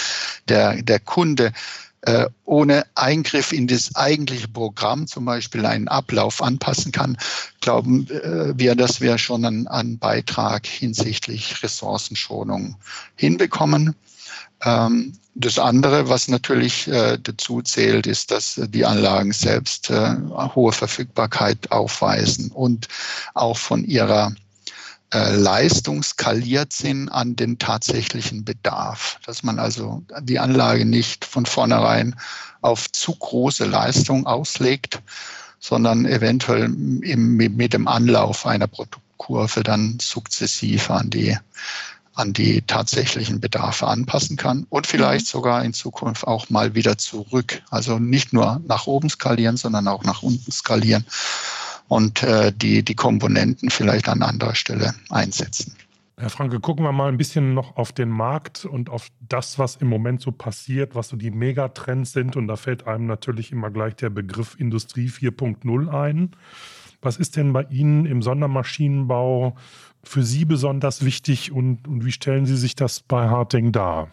der, 0.48 0.82
der 0.82 1.00
Kunde 1.00 1.52
äh, 2.02 2.28
ohne 2.44 2.86
Eingriff 2.94 3.52
in 3.52 3.66
das 3.66 3.94
eigentliche 3.96 4.48
Programm, 4.48 5.06
zum 5.06 5.24
Beispiel 5.24 5.66
einen 5.66 5.88
Ablauf 5.88 6.42
anpassen 6.42 6.92
kann, 6.92 7.18
glauben 7.60 8.08
äh, 8.10 8.56
wir, 8.56 8.76
dass 8.76 9.00
wir 9.00 9.18
schon 9.18 9.44
einen, 9.44 9.66
einen 9.66 9.98
Beitrag 9.98 10.66
hinsichtlich 10.66 11.62
Ressourcenschonung 11.62 12.76
hinbekommen. 13.16 13.96
Ähm, 14.64 15.14
das 15.34 15.58
andere, 15.58 16.08
was 16.08 16.28
natürlich 16.28 16.88
äh, 16.88 17.18
dazu 17.22 17.60
zählt, 17.60 18.06
ist, 18.06 18.30
dass 18.30 18.58
die 18.68 18.86
Anlagen 18.86 19.32
selbst 19.32 19.90
äh, 19.90 20.16
hohe 20.54 20.72
Verfügbarkeit 20.72 21.70
aufweisen 21.72 22.50
und 22.52 22.88
auch 23.34 23.58
von 23.58 23.84
ihrer 23.84 24.32
äh, 25.12 25.36
Leistung 25.36 26.02
skaliert 26.02 26.72
sind 26.72 27.08
an 27.08 27.36
den 27.36 27.58
tatsächlichen 27.58 28.44
Bedarf. 28.44 29.20
Dass 29.24 29.42
man 29.42 29.58
also 29.58 30.02
die 30.20 30.38
Anlage 30.38 30.84
nicht 30.84 31.24
von 31.24 31.46
vornherein 31.46 32.16
auf 32.60 32.90
zu 32.90 33.14
große 33.14 33.64
Leistung 33.64 34.26
auslegt, 34.26 35.00
sondern 35.60 36.06
eventuell 36.06 36.64
im, 36.64 37.36
mit 37.36 37.72
dem 37.72 37.86
Anlauf 37.86 38.46
einer 38.46 38.66
Produktkurve 38.66 39.62
dann 39.62 39.98
sukzessiv 40.00 40.90
an 40.90 41.10
die 41.10 41.36
an 42.14 42.32
die 42.32 42.62
tatsächlichen 42.62 43.40
Bedarfe 43.40 43.86
anpassen 43.86 44.38
kann 44.38 44.66
und 44.70 44.86
vielleicht 44.86 45.26
mhm. 45.26 45.30
sogar 45.30 45.64
in 45.64 45.74
Zukunft 45.74 46.26
auch 46.26 46.48
mal 46.48 46.74
wieder 46.74 46.96
zurück. 46.96 47.62
Also 47.68 47.98
nicht 47.98 48.32
nur 48.32 48.62
nach 48.66 48.86
oben 48.86 49.10
skalieren, 49.10 49.58
sondern 49.58 49.86
auch 49.86 50.02
nach 50.02 50.22
unten 50.22 50.50
skalieren 50.50 51.04
und 51.88 52.22
äh, 52.22 52.52
die, 52.52 52.82
die 52.82 52.94
Komponenten 52.94 53.70
vielleicht 53.70 54.08
an 54.08 54.22
anderer 54.22 54.54
Stelle 54.54 54.94
einsetzen. 55.10 55.74
Herr 56.18 56.30
Franke, 56.30 56.60
gucken 56.60 56.82
wir 56.82 56.92
mal 56.92 57.08
ein 57.08 57.18
bisschen 57.18 57.52
noch 57.52 57.76
auf 57.76 57.92
den 57.92 58.08
Markt 58.08 58.64
und 58.64 58.88
auf 58.88 59.08
das, 59.20 59.58
was 59.58 59.76
im 59.76 59.88
Moment 59.88 60.22
so 60.22 60.32
passiert, 60.32 60.94
was 60.94 61.08
so 61.08 61.16
die 61.16 61.30
Megatrends 61.30 62.12
sind. 62.12 62.36
Und 62.36 62.48
da 62.48 62.56
fällt 62.56 62.86
einem 62.86 63.06
natürlich 63.06 63.52
immer 63.52 63.70
gleich 63.70 63.96
der 63.96 64.08
Begriff 64.08 64.56
Industrie 64.58 65.08
4.0 65.08 65.88
ein. 65.88 66.30
Was 67.02 67.18
ist 67.18 67.36
denn 67.36 67.52
bei 67.52 67.64
Ihnen 67.64 68.06
im 68.06 68.22
Sondermaschinenbau 68.22 69.56
für 70.02 70.22
Sie 70.22 70.46
besonders 70.46 71.04
wichtig 71.04 71.52
und, 71.52 71.86
und 71.86 72.06
wie 72.06 72.12
stellen 72.12 72.46
Sie 72.46 72.56
sich 72.56 72.74
das 72.74 73.00
bei 73.00 73.28
Harting 73.28 73.72
dar? 73.72 74.10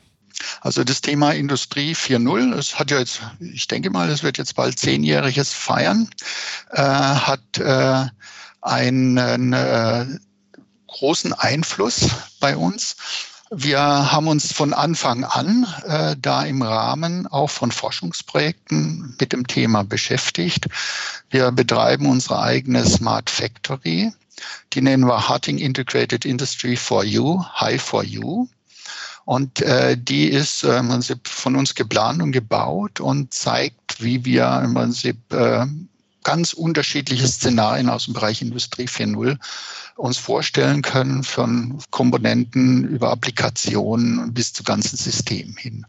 Also 0.61 0.83
das 0.83 1.01
Thema 1.01 1.31
Industrie 1.31 1.93
4.0, 1.93 2.53
es 2.57 2.79
hat 2.79 2.91
ja 2.91 2.99
jetzt, 2.99 3.21
ich 3.39 3.67
denke 3.67 3.89
mal, 3.89 4.09
es 4.09 4.23
wird 4.23 4.37
jetzt 4.37 4.55
bald 4.55 4.79
zehnjähriges 4.79 5.53
feiern, 5.53 6.09
äh, 6.71 6.81
hat 6.81 7.57
äh, 7.57 8.05
einen 8.61 9.53
äh, 9.53 10.05
großen 10.87 11.33
Einfluss 11.33 12.09
bei 12.39 12.55
uns. 12.55 12.95
Wir 13.55 13.79
haben 13.79 14.27
uns 14.27 14.51
von 14.51 14.73
Anfang 14.73 15.25
an 15.25 15.67
äh, 15.85 16.15
da 16.19 16.43
im 16.43 16.63
Rahmen 16.63 17.27
auch 17.27 17.51
von 17.51 17.71
Forschungsprojekten 17.71 19.15
mit 19.19 19.31
dem 19.31 19.45
Thema 19.45 19.83
beschäftigt. 19.83 20.65
Wir 21.29 21.51
betreiben 21.51 22.07
unsere 22.07 22.41
eigene 22.41 22.83
Smart 22.83 23.29
Factory. 23.29 24.11
Die 24.73 24.81
nennen 24.81 25.05
wir 25.05 25.29
Harting 25.29 25.59
Integrated 25.59 26.25
Industry 26.25 26.75
for 26.75 27.03
You, 27.03 27.43
High 27.59 27.79
for 27.79 28.03
You. 28.03 28.47
Und 29.25 29.61
äh, 29.61 29.97
die 29.97 30.27
ist 30.27 30.63
äh, 30.63 30.77
im 30.77 30.89
Prinzip 30.89 31.27
von 31.27 31.55
uns 31.55 31.75
geplant 31.75 32.21
und 32.21 32.31
gebaut 32.31 32.99
und 32.99 33.33
zeigt, 33.33 34.03
wie 34.03 34.25
wir 34.25 34.61
im 34.63 34.73
Prinzip 34.73 35.17
äh, 35.31 35.65
ganz 36.23 36.53
unterschiedliche 36.53 37.27
Szenarien 37.27 37.89
aus 37.89 38.05
dem 38.05 38.13
Bereich 38.13 38.41
Industrie 38.41 38.85
4.0 38.85 39.37
uns 39.95 40.17
vorstellen 40.17 40.81
können, 40.81 41.23
von 41.23 41.77
Komponenten 41.91 42.83
über 42.85 43.11
Applikationen 43.11 44.33
bis 44.33 44.53
zu 44.53 44.63
ganzen 44.63 44.97
Systemen 44.97 45.55
hin. 45.55 45.85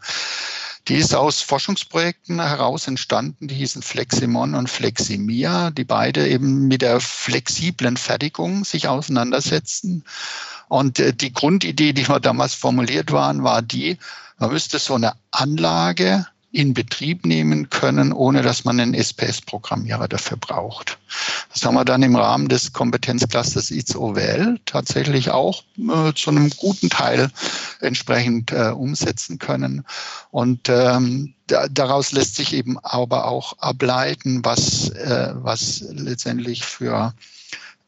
Die 0.88 0.97
ist 0.97 1.14
aus 1.14 1.40
Forschungsprojekten 1.40 2.40
heraus 2.40 2.87
entstanden, 2.88 3.49
die 3.49 3.55
hießen 3.55 3.81
Fleximon 3.81 4.55
und 4.55 4.68
Fleximia, 4.68 5.70
die 5.70 5.85
beide 5.85 6.29
eben 6.29 6.68
mit 6.68 6.83
der 6.83 7.01
flexiblen 7.01 7.97
Fertigung 7.97 8.64
sich 8.64 8.87
auseinandersetzen. 8.88 10.05
Und 10.68 10.99
äh, 10.99 11.14
die 11.14 11.33
Grundidee, 11.33 11.94
die 11.94 12.07
wir 12.07 12.20
damals 12.20 12.55
formuliert 12.55 13.12
waren, 13.12 13.42
war 13.42 13.62
die, 13.62 13.97
man 14.38 14.53
müsste 14.53 14.79
so 14.79 14.94
eine 14.94 15.14
Anlage 15.31 16.27
in 16.55 16.73
Betrieb 16.73 17.27
nehmen 17.27 17.69
können, 17.69 18.12
ohne 18.12 18.43
dass 18.43 18.64
man 18.64 18.79
einen 18.79 18.95
SPS-Programmierer 18.95 20.07
dafür 20.07 20.37
braucht. 20.37 20.99
Das 21.53 21.64
haben 21.64 21.75
wir 21.75 21.85
dann 21.85 22.03
im 22.03 22.14
Rahmen 22.14 22.49
des 22.49 22.73
Kompetenzclusters 22.73 23.71
ITS-OWL 23.73 24.61
tatsächlich 24.64 25.31
auch 25.31 25.64
äh, 25.79 26.12
zu 26.14 26.31
einem 26.31 26.51
guten 26.51 26.90
Teil 26.90 27.31
entsprechend 27.81 28.53
äh, 28.53 28.71
umsetzen 28.71 29.38
können. 29.38 29.85
Und 30.31 30.69
ähm, 30.69 31.35
da, 31.49 31.67
daraus 31.69 32.12
lässt 32.12 32.37
sich 32.37 32.55
eben 32.55 32.79
aber 32.79 33.27
auch 33.27 33.59
ableiten, 33.59 34.45
was, 34.45 34.90
äh, 34.90 35.33
was 35.35 35.85
letztendlich 35.90 36.64
für 36.64 37.14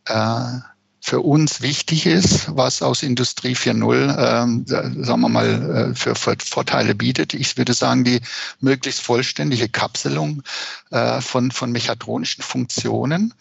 äh, 0.07 0.59
für 1.07 1.21
uns 1.21 1.61
wichtig 1.61 2.05
ist, 2.05 2.57
was 2.57 2.83
aus 2.83 3.05
Industrie 3.05 3.55
4.0, 3.55 4.43
ähm, 4.43 4.67
sagen 4.67 5.21
wir 5.21 5.29
mal, 5.29 5.93
äh, 5.93 5.95
für, 5.95 6.17
Vorteile 6.17 6.97
bietet. 6.97 7.33
Ich 7.33 7.57
würde 7.57 7.75
sagen, 7.75 8.03
die 8.03 8.21
möglichst 8.59 9.03
vollständige 9.03 9.69
Kapselung 9.69 10.43
äh, 10.91 11.21
von, 11.21 11.53
von 11.53 11.71
mechatronischen 11.71 12.43
Funktionen, 12.43 13.35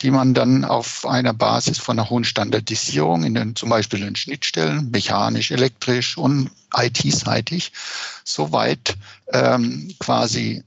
die 0.00 0.12
man 0.12 0.32
dann 0.32 0.64
auf 0.64 1.04
einer 1.08 1.34
Basis 1.34 1.78
von 1.78 1.98
einer 1.98 2.08
hohen 2.08 2.22
Standardisierung 2.22 3.24
in 3.24 3.34
den, 3.34 3.56
zum 3.56 3.70
Beispiel 3.70 4.04
in 4.04 4.14
Schnittstellen, 4.14 4.88
mechanisch, 4.92 5.50
elektrisch 5.50 6.16
und 6.16 6.52
IT-seitig, 6.76 7.72
soweit 8.22 8.96
ähm, 9.32 9.92
quasi 9.98 10.62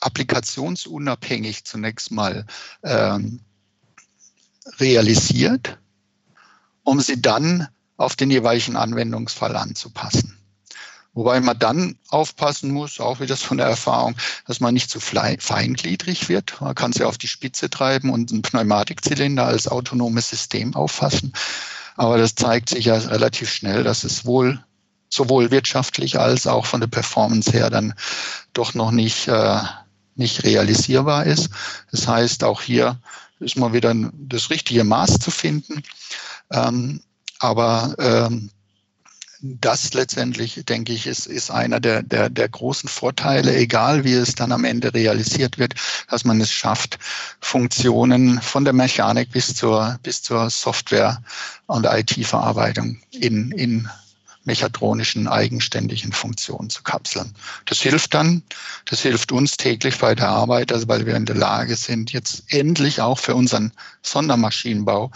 applikationsunabhängig 0.00 1.62
zunächst 1.62 2.10
mal 2.10 2.46
ähm, 2.82 3.38
realisiert, 4.78 5.78
um 6.82 7.00
sie 7.00 7.20
dann 7.20 7.68
auf 7.96 8.16
den 8.16 8.30
jeweiligen 8.30 8.76
Anwendungsfall 8.76 9.56
anzupassen. 9.56 10.38
Wobei 11.14 11.40
man 11.40 11.58
dann 11.58 11.98
aufpassen 12.08 12.70
muss, 12.70 12.98
auch 12.98 13.20
wieder 13.20 13.36
so 13.36 13.50
eine 13.50 13.62
Erfahrung, 13.62 14.16
dass 14.46 14.60
man 14.60 14.72
nicht 14.72 14.90
zu 14.90 14.98
feingliedrig 14.98 16.30
wird. 16.30 16.58
Man 16.60 16.74
kann 16.74 16.92
sie 16.92 17.04
auf 17.04 17.18
die 17.18 17.28
Spitze 17.28 17.68
treiben 17.68 18.10
und 18.10 18.32
einen 18.32 18.40
Pneumatikzylinder 18.40 19.44
als 19.44 19.68
autonomes 19.68 20.30
System 20.30 20.74
auffassen. 20.74 21.34
Aber 21.96 22.16
das 22.16 22.34
zeigt 22.34 22.70
sich 22.70 22.86
ja 22.86 22.96
relativ 22.96 23.52
schnell, 23.52 23.84
dass 23.84 24.04
es 24.04 24.24
wohl 24.24 24.64
sowohl 25.10 25.50
wirtschaftlich 25.50 26.18
als 26.18 26.46
auch 26.46 26.64
von 26.64 26.80
der 26.80 26.88
Performance 26.88 27.52
her 27.52 27.68
dann 27.68 27.92
doch 28.54 28.72
noch 28.72 28.90
nicht, 28.90 29.28
äh, 29.28 29.60
nicht 30.14 30.44
realisierbar 30.44 31.26
ist. 31.26 31.50
Das 31.90 32.08
heißt, 32.08 32.44
auch 32.44 32.62
hier 32.62 32.98
ist 33.42 33.56
mal 33.56 33.72
wieder 33.72 33.94
das 34.12 34.50
richtige 34.50 34.84
Maß 34.84 35.18
zu 35.18 35.30
finden. 35.30 35.82
Ähm, 36.50 37.00
aber 37.38 37.94
ähm, 37.98 38.50
das 39.42 39.92
letztendlich, 39.92 40.62
denke 40.68 40.92
ich, 40.92 41.08
ist, 41.08 41.26
ist 41.26 41.50
einer 41.50 41.80
der, 41.80 42.04
der, 42.04 42.30
der 42.30 42.48
großen 42.48 42.88
Vorteile, 42.88 43.54
egal 43.56 44.04
wie 44.04 44.12
es 44.12 44.36
dann 44.36 44.52
am 44.52 44.64
Ende 44.64 44.94
realisiert 44.94 45.58
wird, 45.58 45.74
dass 46.08 46.24
man 46.24 46.40
es 46.40 46.52
schafft, 46.52 46.98
Funktionen 47.40 48.40
von 48.40 48.64
der 48.64 48.72
Mechanik 48.72 49.32
bis 49.32 49.54
zur, 49.54 49.98
bis 50.04 50.22
zur 50.22 50.48
Software 50.48 51.22
und 51.66 51.86
IT-Verarbeitung 51.86 53.00
in, 53.10 53.50
in 53.50 53.88
mechatronischen 54.44 55.28
eigenständigen 55.28 56.12
Funktionen 56.12 56.70
zu 56.70 56.82
kapseln. 56.82 57.32
Das 57.66 57.80
hilft 57.80 58.14
dann, 58.14 58.42
das 58.86 59.00
hilft 59.00 59.32
uns 59.32 59.56
täglich 59.56 59.98
bei 59.98 60.14
der 60.14 60.28
Arbeit, 60.28 60.72
also 60.72 60.88
weil 60.88 61.06
wir 61.06 61.14
in 61.14 61.26
der 61.26 61.36
Lage 61.36 61.76
sind, 61.76 62.12
jetzt 62.12 62.44
endlich 62.48 63.00
auch 63.00 63.18
für 63.18 63.34
unseren 63.34 63.72
Sondermaschinenbau 64.02 65.10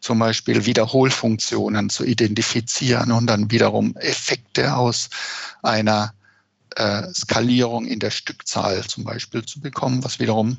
zum 0.00 0.18
Beispiel 0.18 0.64
Wiederholfunktionen 0.64 1.90
zu 1.90 2.04
identifizieren 2.04 3.12
und 3.12 3.26
dann 3.26 3.50
wiederum 3.50 3.96
Effekte 3.96 4.74
aus 4.74 5.10
einer 5.62 6.14
äh, 6.76 7.02
Skalierung 7.12 7.86
in 7.86 7.98
der 7.98 8.10
Stückzahl 8.10 8.86
zum 8.86 9.04
Beispiel 9.04 9.44
zu 9.44 9.60
bekommen, 9.60 10.02
was 10.04 10.18
wiederum 10.20 10.58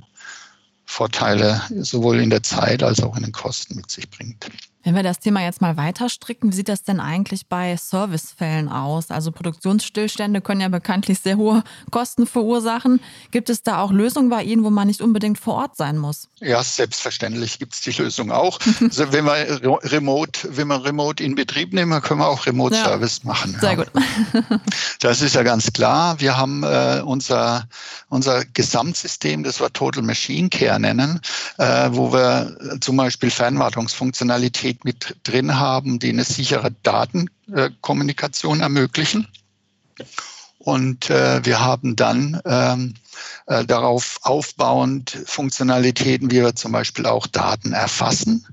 Vorteile 0.86 1.62
sowohl 1.80 2.20
in 2.20 2.30
der 2.30 2.44
Zeit 2.44 2.84
als 2.84 3.02
auch 3.02 3.16
in 3.16 3.24
den 3.24 3.32
Kosten 3.32 3.76
mit 3.76 3.90
sich 3.90 4.10
bringt. 4.10 4.46
Wenn 4.84 4.96
wir 4.96 5.04
das 5.04 5.20
Thema 5.20 5.41
jetzt 5.44 5.62
mal 5.62 5.78
weiter 5.78 6.10
stricken, 6.10 6.52
wie 6.52 6.56
sieht 6.56 6.70
das 6.70 6.84
denn 6.84 7.00
eigentlich 7.00 7.48
bei 7.48 7.76
Servicefällen 7.78 8.67
aus? 8.67 9.12
Also 9.12 9.32
Produktionsstillstände 9.32 10.41
können 10.41 10.62
ja 10.62 10.70
bekanntlich 10.70 11.20
sehr 11.20 11.38
hohe 11.38 11.63
Kosten 11.91 12.26
verursachen. 12.26 13.00
Gibt 13.30 13.52
es 13.52 13.62
da 13.62 13.82
auch 13.82 13.91
Lösungen 13.91 14.30
bei 14.30 14.44
Ihnen, 14.44 14.63
wo 14.63 14.72
man 14.72 14.88
nicht 14.88 15.02
unbedingt 15.02 15.38
vor 15.38 15.56
Ort 15.56 15.78
sein 15.78 15.98
muss? 16.00 16.30
Ja, 16.39 16.63
selbstverständlich 16.63 17.60
gibt 17.60 17.74
es 17.74 17.82
die 17.82 17.91
Lösung 17.91 18.32
auch. 18.32 18.60
also 18.82 19.12
wenn 19.12 19.26
wir 19.26 19.62
remote, 19.91 20.58
wenn 20.58 20.67
wir 20.67 20.84
remote 20.84 21.24
in 21.24 21.36
Betrieb 21.36 21.74
nehmen, 21.74 22.02
können 22.02 22.20
wir 22.20 22.28
auch 22.28 22.48
Remote 22.48 22.76
ja, 22.76 22.86
Service 22.86 23.24
machen. 23.24 23.56
Sehr 23.60 23.74
ja. 23.74 23.76
gut. 23.76 23.91
das 25.00 25.22
ist 25.22 25.36
ja 25.36 25.44
ganz 25.44 25.72
klar. 25.74 26.20
Wir 26.20 26.38
haben 26.38 26.63
äh, 26.63 27.04
unser, 27.06 27.67
unser 28.10 28.46
Gesamtsystem, 28.46 29.44
das 29.44 29.60
wir 29.60 29.72
Total 29.72 30.02
Machine 30.02 30.50
Care 30.50 30.80
nennen, 30.80 31.20
äh, 31.58 31.89
wo 31.91 32.12
wir 32.12 32.58
zum 32.80 32.98
Beispiel 32.98 33.30
Fernwartungsfunktionalität 33.30 34.71
Qualität 34.72 34.86
mit 34.86 35.16
drin 35.24 35.60
haben, 35.60 36.00
die 36.00 36.10
eine 36.10 36.24
sichere 36.24 36.72
Datenkommunikation 36.84 38.62
ermöglichen. 38.62 39.28
Und 40.58 41.10
äh, 41.10 41.44
wir 41.44 41.60
haben 41.60 41.96
dann 41.96 42.40
ähm, 42.46 42.94
äh, 43.48 43.66
darauf 43.66 44.20
aufbauend 44.22 45.10
Funktionalitäten, 45.26 46.30
wie 46.30 46.42
wir 46.42 46.56
zum 46.56 46.72
Beispiel 46.72 47.08
auch 47.08 47.26
Daten 47.26 47.74
erfassen 47.74 48.46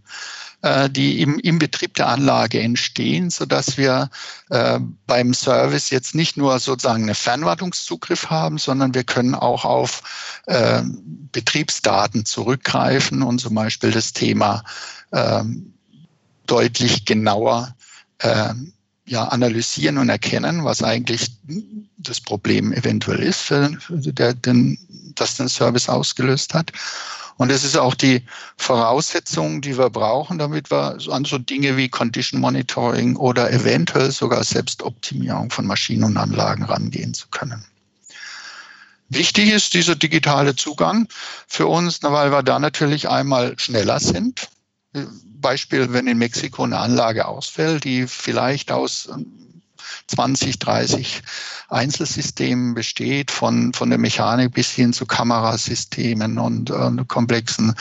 äh, 0.63 0.91
die 0.91 1.21
im, 1.21 1.39
im 1.39 1.59
Betrieb 1.59 1.95
der 1.95 2.09
Anlage 2.09 2.61
entstehen, 2.61 3.31
so 3.31 3.47
dass 3.47 3.77
wir 3.77 4.11
äh, 4.51 4.81
beim 5.07 5.35
Service 5.35 5.91
jetzt 5.91 6.15
nicht 6.15 6.37
nur 6.37 6.59
sozusagen 6.59 7.05
einen 7.05 7.15
Fernwartungszugriff 7.15 8.31
haben, 8.31 8.59
sondern 8.59 8.95
wir 8.95 9.05
können 9.05 9.35
auch 9.35 9.65
auf 9.65 10.41
äh, 10.47 10.83
Betriebsdaten 11.33 12.25
zurückgreifen 12.25 13.23
und 13.23 13.41
zum 13.41 13.55
Beispiel 13.55 13.93
das 13.93 14.13
Thema 14.13 14.65
äh, 15.13 15.45
deutlich 16.51 17.05
genauer 17.05 17.75
äh, 18.19 18.53
ja, 19.07 19.25
analysieren 19.25 19.99
und 19.99 20.09
erkennen, 20.09 20.65
was 20.65 20.83
eigentlich 20.83 21.31
das 21.97 22.21
Problem 22.21 22.73
eventuell 22.73 23.21
ist, 23.21 23.41
für, 23.41 23.71
der, 23.89 24.35
den, 24.35 24.79
das 25.15 25.37
den 25.37 25.49
Service 25.49 25.89
ausgelöst 25.89 26.55
hat. 26.55 26.73
Und 27.39 27.53
das 27.53 27.63
ist 27.63 27.77
auch 27.77 27.95
die 27.95 28.23
Voraussetzung, 28.57 29.61
die 29.61 29.79
wir 29.79 29.91
brauchen, 29.91 30.39
damit 30.39 30.71
wir 30.73 30.99
an 31.09 31.25
so 31.25 31.39
Dinge 31.39 31.77
wie 31.77 31.89
Condition 31.89 32.41
Monitoring 32.41 33.17
oder 33.17 33.53
eventuell 33.53 34.11
sogar 34.11 34.43
Selbstoptimierung 34.43 35.51
von 35.51 35.65
Maschinen 35.65 36.03
und 36.05 36.17
Anlagen 36.17 36.65
rangehen 36.65 37.15
zu 37.15 37.29
können. 37.29 37.65
Wichtig 39.09 39.51
ist 39.51 39.73
dieser 39.73 39.95
digitale 39.95 40.55
Zugang 40.57 41.09
für 41.47 41.69
uns, 41.69 42.03
weil 42.03 42.31
wir 42.31 42.43
da 42.43 42.59
natürlich 42.59 43.09
einmal 43.09 43.59
schneller 43.59 44.01
sind. 44.01 44.49
Beispiel, 45.41 45.93
wenn 45.93 46.07
in 46.07 46.19
Mexiko 46.19 46.65
eine 46.65 46.79
Anlage 46.79 47.27
ausfällt, 47.27 47.85
die 47.85 48.07
vielleicht 48.07 48.73
aus 48.73 49.09
20, 50.09 50.59
30 50.59 51.23
Einzelsystemen 51.69 52.75
besteht, 52.75 53.31
von, 53.31 53.73
von 53.73 53.91
der 53.91 53.99
Mechanik 53.99 54.53
bis 54.53 54.71
hin 54.71 54.93
zu 54.93 55.07
Kamerasystemen 55.07 56.39
und 56.39 56.71
äh, 56.71 57.05
komplexen 57.07 57.75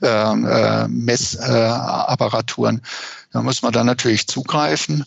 ähm, 0.00 0.46
äh, 0.46 0.88
Messapparaturen. 0.88 2.78
Äh, 2.78 2.80
da 3.32 3.42
muss 3.42 3.62
man 3.62 3.72
dann 3.72 3.86
natürlich 3.86 4.28
zugreifen. 4.28 5.04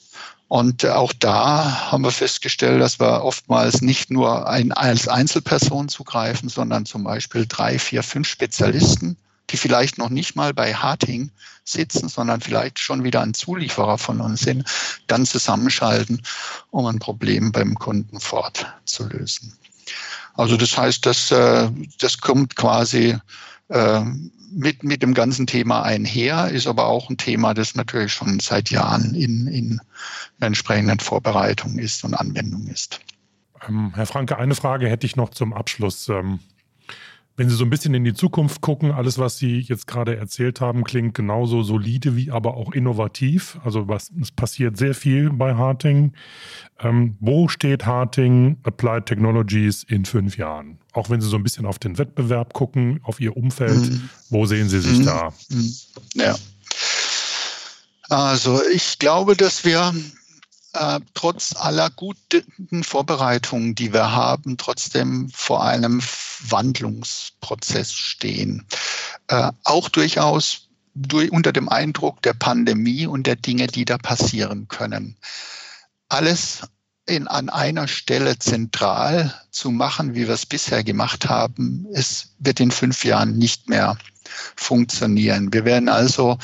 Und 0.47 0.86
auch 0.86 1.12
da 1.13 1.91
haben 1.91 2.04
wir 2.04 2.12
festgestellt, 2.12 2.80
dass 2.80 2.99
wir 2.99 3.23
oftmals 3.23 3.82
nicht 3.82 4.12
nur 4.12 4.47
ein, 4.47 4.71
als 4.71 5.08
Einzelperson 5.08 5.89
zugreifen, 5.89 6.49
sondern 6.49 6.86
zum 6.86 7.04
Beispiel 7.04 7.45
drei, 7.47 7.80
vier, 7.80 8.04
fünf 8.04 8.28
Spezialisten 8.28 9.17
die 9.49 9.58
vielleicht 9.58 9.97
noch 9.97 10.10
nicht 10.10 10.36
mal 10.36 10.53
bei 10.53 10.73
Harting 10.73 11.31
sitzen, 11.63 12.10
sondern 12.10 12.41
vielleicht 12.41 12.79
schon 12.79 13.03
wieder 13.03 13.21
ein 13.21 13.34
Zulieferer 13.34 13.97
von 13.97 14.21
uns 14.21 14.41
sind, 14.41 14.65
dann 15.08 15.25
zusammenschalten, 15.25 16.21
um 16.71 16.86
ein 16.86 16.99
Problem 16.99 17.51
beim 17.51 17.75
Kunden 17.75 18.19
fortzulösen. 18.19 19.53
Also 20.36 20.58
das 20.58 20.77
heißt, 20.77 21.05
das, 21.05 21.31
äh, 21.31 21.69
das 21.99 22.19
kommt 22.19 22.55
quasi 22.55 23.17
äh, 23.69 24.01
mit, 24.51 24.84
mit 24.84 25.01
dem 25.01 25.13
ganzen 25.13 25.47
Thema 25.47 25.84
einher, 25.84 26.49
ist 26.49 26.67
aber 26.67 26.86
auch 26.86 27.10
ein 27.10 27.17
Thema, 27.17 27.53
das 27.53 27.75
natürlich 27.75 28.13
schon 28.13 28.39
seit 28.39 28.69
Jahren 28.69 29.15
in, 29.15 29.47
in 29.47 29.81
entsprechenden 30.39 30.99
Vorbereitung 30.99 31.77
ist 31.77 32.03
und 32.03 32.13
Anwendung 32.13 32.67
ist. 32.67 32.99
Ähm, 33.67 33.91
Herr 33.95 34.05
Franke, 34.05 34.38
eine 34.38 34.55
Frage 34.55 34.89
hätte 34.89 35.05
ich 35.05 35.15
noch 35.15 35.29
zum 35.29 35.53
Abschluss. 35.53 36.10
Wenn 37.38 37.50
Sie 37.50 37.56
so 37.56 37.65
ein 37.65 37.69
bisschen 37.69 37.93
in 37.93 38.06
die 38.06 38.13
Zukunft 38.13 38.62
gucken, 38.62 38.91
alles, 38.91 39.17
was 39.17 39.38
Sie 39.38 39.60
jetzt 39.60 39.88
gerade 39.88 40.15
erzählt 40.15 40.62
haben, 40.62 40.86
klingt 40.86 41.15
genauso 41.15 41.63
solide 41.63 42.15
wie 42.15 42.32
aber 42.32 42.56
auch 42.56 42.71
innovativ. 42.71 43.60
Also 43.63 43.89
was, 43.89 44.12
es 44.21 44.32
passiert 44.32 44.78
sehr 44.78 44.93
viel 44.93 45.32
bei 45.32 45.56
Harting. 45.56 46.13
Ähm, 46.80 47.17
wo 47.19 47.50
steht 47.50 47.86
Harting 47.86 48.58
Applied 48.63 49.06
Technologies 49.06 49.84
in 49.84 50.06
fünf 50.06 50.38
Jahren? 50.38 50.80
Auch 50.93 51.10
wenn 51.10 51.19
Sie 51.19 51.28
so 51.28 51.36
ein 51.36 51.43
bisschen 51.43 51.65
auf 51.65 51.78
den 51.78 51.98
Wettbewerb 51.98 52.54
gucken, 52.54 53.02
auf 53.04 53.19
Ihr 53.19 53.36
Umfeld, 53.36 53.91
mhm. 53.91 54.10
wo 54.30 54.45
sehen 54.45 54.69
Sie 54.69 54.80
sich 54.80 55.00
mhm. 55.00 55.06
da? 55.06 55.34
Mhm. 55.50 55.74
Ja. 56.13 56.36
Also 58.08 58.62
ich 58.74 58.98
glaube, 59.00 59.36
dass 59.36 59.65
wir 59.65 59.93
äh, 60.75 60.99
trotz 61.13 61.55
aller 61.55 61.89
guten 61.89 62.83
Vorbereitungen, 62.83 63.75
die 63.75 63.93
wir 63.93 64.11
haben, 64.11 64.57
trotzdem 64.57 65.29
vor 65.29 65.63
einem 65.63 66.01
Wandlungsprozess 66.49 67.93
stehen. 67.93 68.65
Äh, 69.27 69.51
auch 69.63 69.89
durchaus 69.89 70.67
durch, 70.93 71.31
unter 71.31 71.51
dem 71.51 71.69
Eindruck 71.69 72.21
der 72.21 72.33
Pandemie 72.33 73.05
und 73.05 73.27
der 73.27 73.35
Dinge, 73.35 73.67
die 73.67 73.85
da 73.85 73.97
passieren 73.97 74.67
können. 74.67 75.17
Alles 76.09 76.61
in, 77.05 77.27
an 77.27 77.49
einer 77.49 77.88
Stelle 77.88 78.39
zentral 78.39 79.33
zu 79.51 79.71
machen, 79.71 80.15
wie 80.15 80.27
wir 80.27 80.33
es 80.33 80.45
bisher 80.45 80.83
gemacht 80.83 81.29
haben, 81.29 81.85
es 81.93 82.35
wird 82.39 82.59
in 82.59 82.71
fünf 82.71 83.05
Jahren 83.05 83.38
nicht 83.38 83.69
mehr 83.69 83.97
funktionieren. 84.55 85.51
Wir 85.53 85.65
werden 85.65 85.89
also 85.89 86.38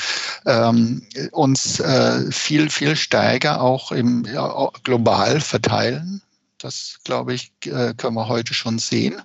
ähm, 0.46 1.06
uns 1.32 1.80
äh, 1.80 2.30
viel, 2.30 2.70
viel 2.70 2.96
stärker 2.96 3.60
auch 3.60 3.92
im, 3.92 4.24
ja, 4.24 4.70
global 4.84 5.40
verteilen. 5.40 6.22
Das, 6.58 7.00
glaube 7.04 7.34
ich, 7.34 7.52
äh, 7.64 7.94
können 7.94 8.14
wir 8.14 8.28
heute 8.28 8.54
schon 8.54 8.78
sehen. 8.78 9.20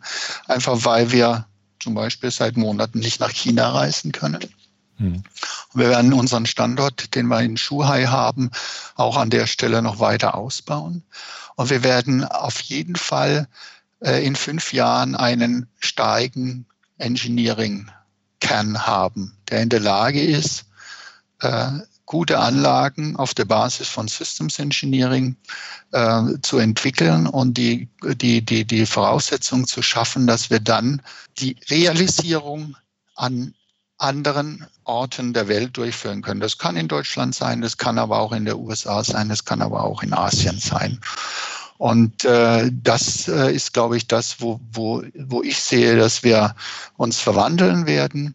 Einfach 0.48 0.86
weil 0.86 1.12
wir 1.12 1.46
zum 1.80 1.94
Beispiel 1.94 2.32
seit 2.32 2.58
Monaten 2.58 3.00
nicht 3.00 3.20
nach 3.20 3.32
China 3.32 3.70
reisen 3.70 4.12
können. 4.12 4.44
Mhm. 4.98 5.24
Wir 5.74 5.90
werden 5.90 6.14
unseren 6.14 6.46
Standort, 6.46 7.16
den 7.16 7.28
wir 7.28 7.42
in 7.42 7.58
Shuhai 7.58 8.06
haben, 8.06 8.50
auch 8.96 9.18
an 9.18 9.30
der 9.30 9.48
Stelle 9.48 9.82
noch 9.82 10.00
weiter 10.00 10.36
ausbauen. 10.36 11.04
Und 11.56 11.70
wir 11.70 11.84
werden 11.84 12.24
auf 12.24 12.60
jeden 12.62 12.96
Fall 12.96 13.48
äh, 14.00 14.26
in 14.26 14.36
fünf 14.36 14.74
Jahren 14.74 15.16
einen 15.16 15.68
starken 15.80 16.66
Engineering 16.98 17.90
Kern 18.40 18.86
haben, 18.86 19.36
der 19.50 19.62
in 19.62 19.70
der 19.70 19.80
Lage 19.80 20.22
ist, 20.22 20.66
äh, 21.42 21.72
gute 22.06 22.40
Anlagen 22.40 23.16
auf 23.18 23.34
der 23.34 23.46
Basis 23.46 23.88
von 23.90 24.08
Systems 24.08 24.58
Engineering 24.60 25.36
äh, 25.92 26.24
zu 26.42 26.58
entwickeln 26.58 27.28
und 27.28 27.58
die, 27.58 27.90
die, 28.02 28.44
die, 28.44 28.66
die 28.66 28.86
Voraussetzung 28.86 29.68
zu 29.68 29.82
schaffen, 29.82 30.26
dass 30.26 30.50
wir 30.50 30.60
dann 30.60 31.02
die 31.38 31.58
Realisierung 31.70 32.76
an 33.16 33.54
anderen 33.98 34.66
Orten 34.86 35.34
der 35.34 35.48
Welt 35.48 35.76
durchführen 35.76 36.22
können. 36.22 36.40
Das 36.40 36.58
kann 36.58 36.78
in 36.78 36.88
Deutschland 36.88 37.36
sein, 37.36 37.62
das 37.62 37.78
kann 37.78 37.98
aber 37.98 38.20
auch 38.20 38.32
in 38.32 38.46
der 38.46 38.58
USA 38.58 39.04
sein, 39.04 39.30
das 39.30 39.44
kann 39.44 39.62
aber 39.62 39.84
auch 39.84 40.02
in 40.02 40.14
Asien 40.14 40.60
sein. 40.60 41.00
Und 41.78 42.26
äh, 42.26 42.72
das 42.72 43.28
äh, 43.28 43.54
ist, 43.54 43.74
glaube 43.74 43.98
ich, 43.98 44.08
das, 44.08 44.42
wo, 44.42 44.60
wo, 44.72 45.04
wo 45.16 45.44
ich 45.44 45.60
sehe, 45.60 45.96
dass 45.96 46.24
wir 46.24 46.56
uns 46.98 47.20
verwandeln 47.20 47.86
werden. 47.86 48.34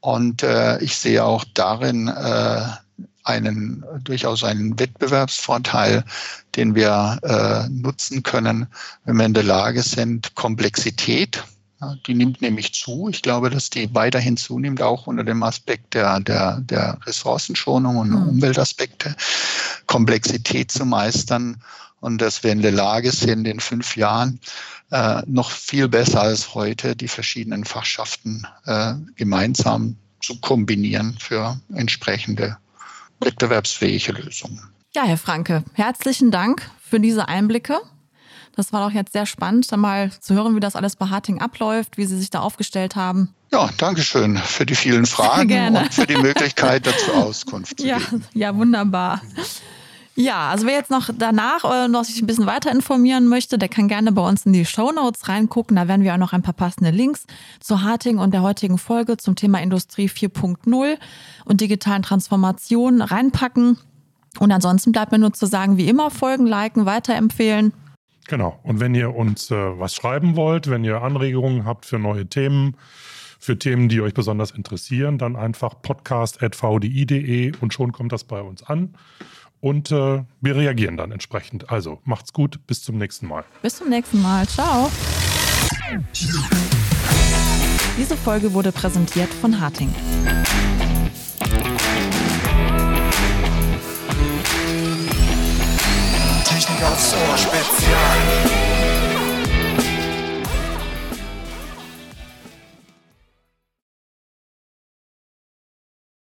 Und 0.00 0.42
äh, 0.42 0.78
ich 0.82 0.96
sehe 0.96 1.24
auch 1.24 1.44
darin 1.54 2.08
äh, 2.08 2.62
einen 3.24 3.84
durchaus 4.02 4.44
einen 4.44 4.78
Wettbewerbsvorteil, 4.78 6.04
den 6.56 6.74
wir 6.74 7.18
äh, 7.22 7.68
nutzen 7.70 8.22
können, 8.22 8.66
wenn 9.04 9.16
wir 9.16 9.24
in 9.24 9.34
der 9.34 9.44
Lage 9.44 9.82
sind, 9.82 10.34
Komplexität, 10.34 11.42
ja, 11.80 11.96
die 12.06 12.14
nimmt 12.14 12.40
nämlich 12.40 12.74
zu. 12.74 13.08
Ich 13.08 13.22
glaube, 13.22 13.50
dass 13.50 13.70
die 13.70 13.92
weiterhin 13.94 14.36
zunimmt, 14.36 14.82
auch 14.82 15.06
unter 15.06 15.24
dem 15.24 15.42
Aspekt 15.42 15.94
der, 15.94 16.20
der, 16.20 16.60
der 16.60 16.98
Ressourcenschonung 17.06 17.96
und 17.96 18.10
mhm. 18.10 18.28
Umweltaspekte, 18.28 19.16
Komplexität 19.86 20.70
zu 20.70 20.84
meistern 20.84 21.62
und 22.04 22.18
dass 22.20 22.44
wir 22.44 22.52
in 22.52 22.60
der 22.60 22.72
Lage 22.72 23.10
sind, 23.10 23.46
in 23.46 23.60
fünf 23.60 23.96
Jahren 23.96 24.38
äh, 24.90 25.22
noch 25.26 25.50
viel 25.50 25.88
besser 25.88 26.20
als 26.20 26.54
heute 26.54 26.94
die 26.94 27.08
verschiedenen 27.08 27.64
Fachschaften 27.64 28.46
äh, 28.66 28.92
gemeinsam 29.16 29.96
zu 30.20 30.38
kombinieren 30.38 31.16
für 31.18 31.58
entsprechende 31.74 32.58
wettbewerbsfähige 33.20 34.12
Lösungen. 34.12 34.60
Ja, 34.94 35.04
Herr 35.04 35.16
Franke, 35.16 35.64
herzlichen 35.72 36.30
Dank 36.30 36.70
für 36.82 37.00
diese 37.00 37.26
Einblicke. 37.26 37.80
Das 38.54 38.72
war 38.74 38.86
doch 38.86 38.94
jetzt 38.94 39.14
sehr 39.14 39.26
spannend, 39.26 39.72
da 39.72 39.78
mal 39.78 40.12
zu 40.12 40.34
hören, 40.34 40.54
wie 40.54 40.60
das 40.60 40.76
alles 40.76 40.96
bei 40.96 41.06
Harting 41.06 41.40
abläuft, 41.40 41.96
wie 41.96 42.04
Sie 42.04 42.18
sich 42.18 42.28
da 42.28 42.40
aufgestellt 42.40 42.96
haben. 42.96 43.34
Ja, 43.50 43.70
danke 43.78 44.02
schön 44.02 44.36
für 44.36 44.66
die 44.66 44.76
vielen 44.76 45.06
Fragen 45.06 45.74
und 45.74 45.94
für 45.94 46.06
die 46.06 46.16
Möglichkeit, 46.16 46.86
dazu 46.86 47.12
Auskunft 47.14 47.80
zu 47.80 47.86
ja, 47.86 47.96
geben. 47.96 48.24
Ja, 48.34 48.54
wunderbar. 48.54 49.22
Ja, 50.16 50.50
also 50.50 50.66
wer 50.66 50.74
jetzt 50.74 50.92
noch 50.92 51.10
danach 51.16 51.64
äh, 51.64 51.88
noch 51.88 52.04
sich 52.04 52.22
ein 52.22 52.26
bisschen 52.26 52.46
weiter 52.46 52.70
informieren 52.70 53.26
möchte, 53.26 53.58
der 53.58 53.68
kann 53.68 53.88
gerne 53.88 54.12
bei 54.12 54.26
uns 54.26 54.46
in 54.46 54.52
die 54.52 54.64
Show 54.64 54.92
Notes 54.92 55.28
reingucken. 55.28 55.76
Da 55.76 55.88
werden 55.88 56.02
wir 56.02 56.14
auch 56.14 56.18
noch 56.18 56.32
ein 56.32 56.42
paar 56.42 56.54
passende 56.54 56.90
Links 56.90 57.26
zu 57.58 57.82
Harting 57.82 58.18
und 58.18 58.32
der 58.32 58.42
heutigen 58.42 58.78
Folge 58.78 59.16
zum 59.16 59.34
Thema 59.34 59.60
Industrie 59.60 60.06
4.0 60.06 60.98
und 61.44 61.60
digitalen 61.60 62.02
Transformationen 62.02 63.02
reinpacken. 63.02 63.76
Und 64.38 64.52
ansonsten 64.52 64.92
bleibt 64.92 65.10
mir 65.10 65.18
nur 65.18 65.32
zu 65.32 65.46
sagen, 65.46 65.76
wie 65.78 65.88
immer, 65.88 66.10
folgen, 66.10 66.46
liken, 66.46 66.86
weiterempfehlen. 66.86 67.72
Genau. 68.28 68.58
Und 68.62 68.80
wenn 68.80 68.94
ihr 68.94 69.14
uns 69.14 69.50
äh, 69.50 69.54
was 69.78 69.94
schreiben 69.94 70.36
wollt, 70.36 70.70
wenn 70.70 70.84
ihr 70.84 71.02
Anregungen 71.02 71.64
habt 71.64 71.86
für 71.86 71.98
neue 71.98 72.26
Themen, 72.26 72.76
für 73.38 73.58
Themen, 73.58 73.88
die 73.88 74.00
euch 74.00 74.14
besonders 74.14 74.52
interessieren, 74.52 75.18
dann 75.18 75.36
einfach 75.36 75.82
podcast.vdi.de 75.82 77.52
und 77.60 77.74
schon 77.74 77.92
kommt 77.92 78.12
das 78.12 78.24
bei 78.24 78.40
uns 78.40 78.62
an. 78.62 78.94
Und 79.60 79.90
äh, 79.90 80.24
wir 80.40 80.56
reagieren 80.56 80.96
dann 80.96 81.10
entsprechend. 81.12 81.70
Also 81.70 82.00
macht's 82.04 82.32
gut, 82.32 82.66
bis 82.66 82.82
zum 82.82 82.98
nächsten 82.98 83.26
Mal. 83.26 83.44
Bis 83.62 83.76
zum 83.76 83.88
nächsten 83.88 84.20
Mal. 84.20 84.46
Ciao. 84.46 84.90
Diese 87.96 88.16
Folge 88.16 88.52
wurde 88.52 88.72
präsentiert 88.72 89.32
von 89.32 89.60
Harting. 89.60 89.94
Technik 96.44 96.82
aufs 96.84 97.14
Ohr 97.14 97.38
Spezial. 97.38 98.73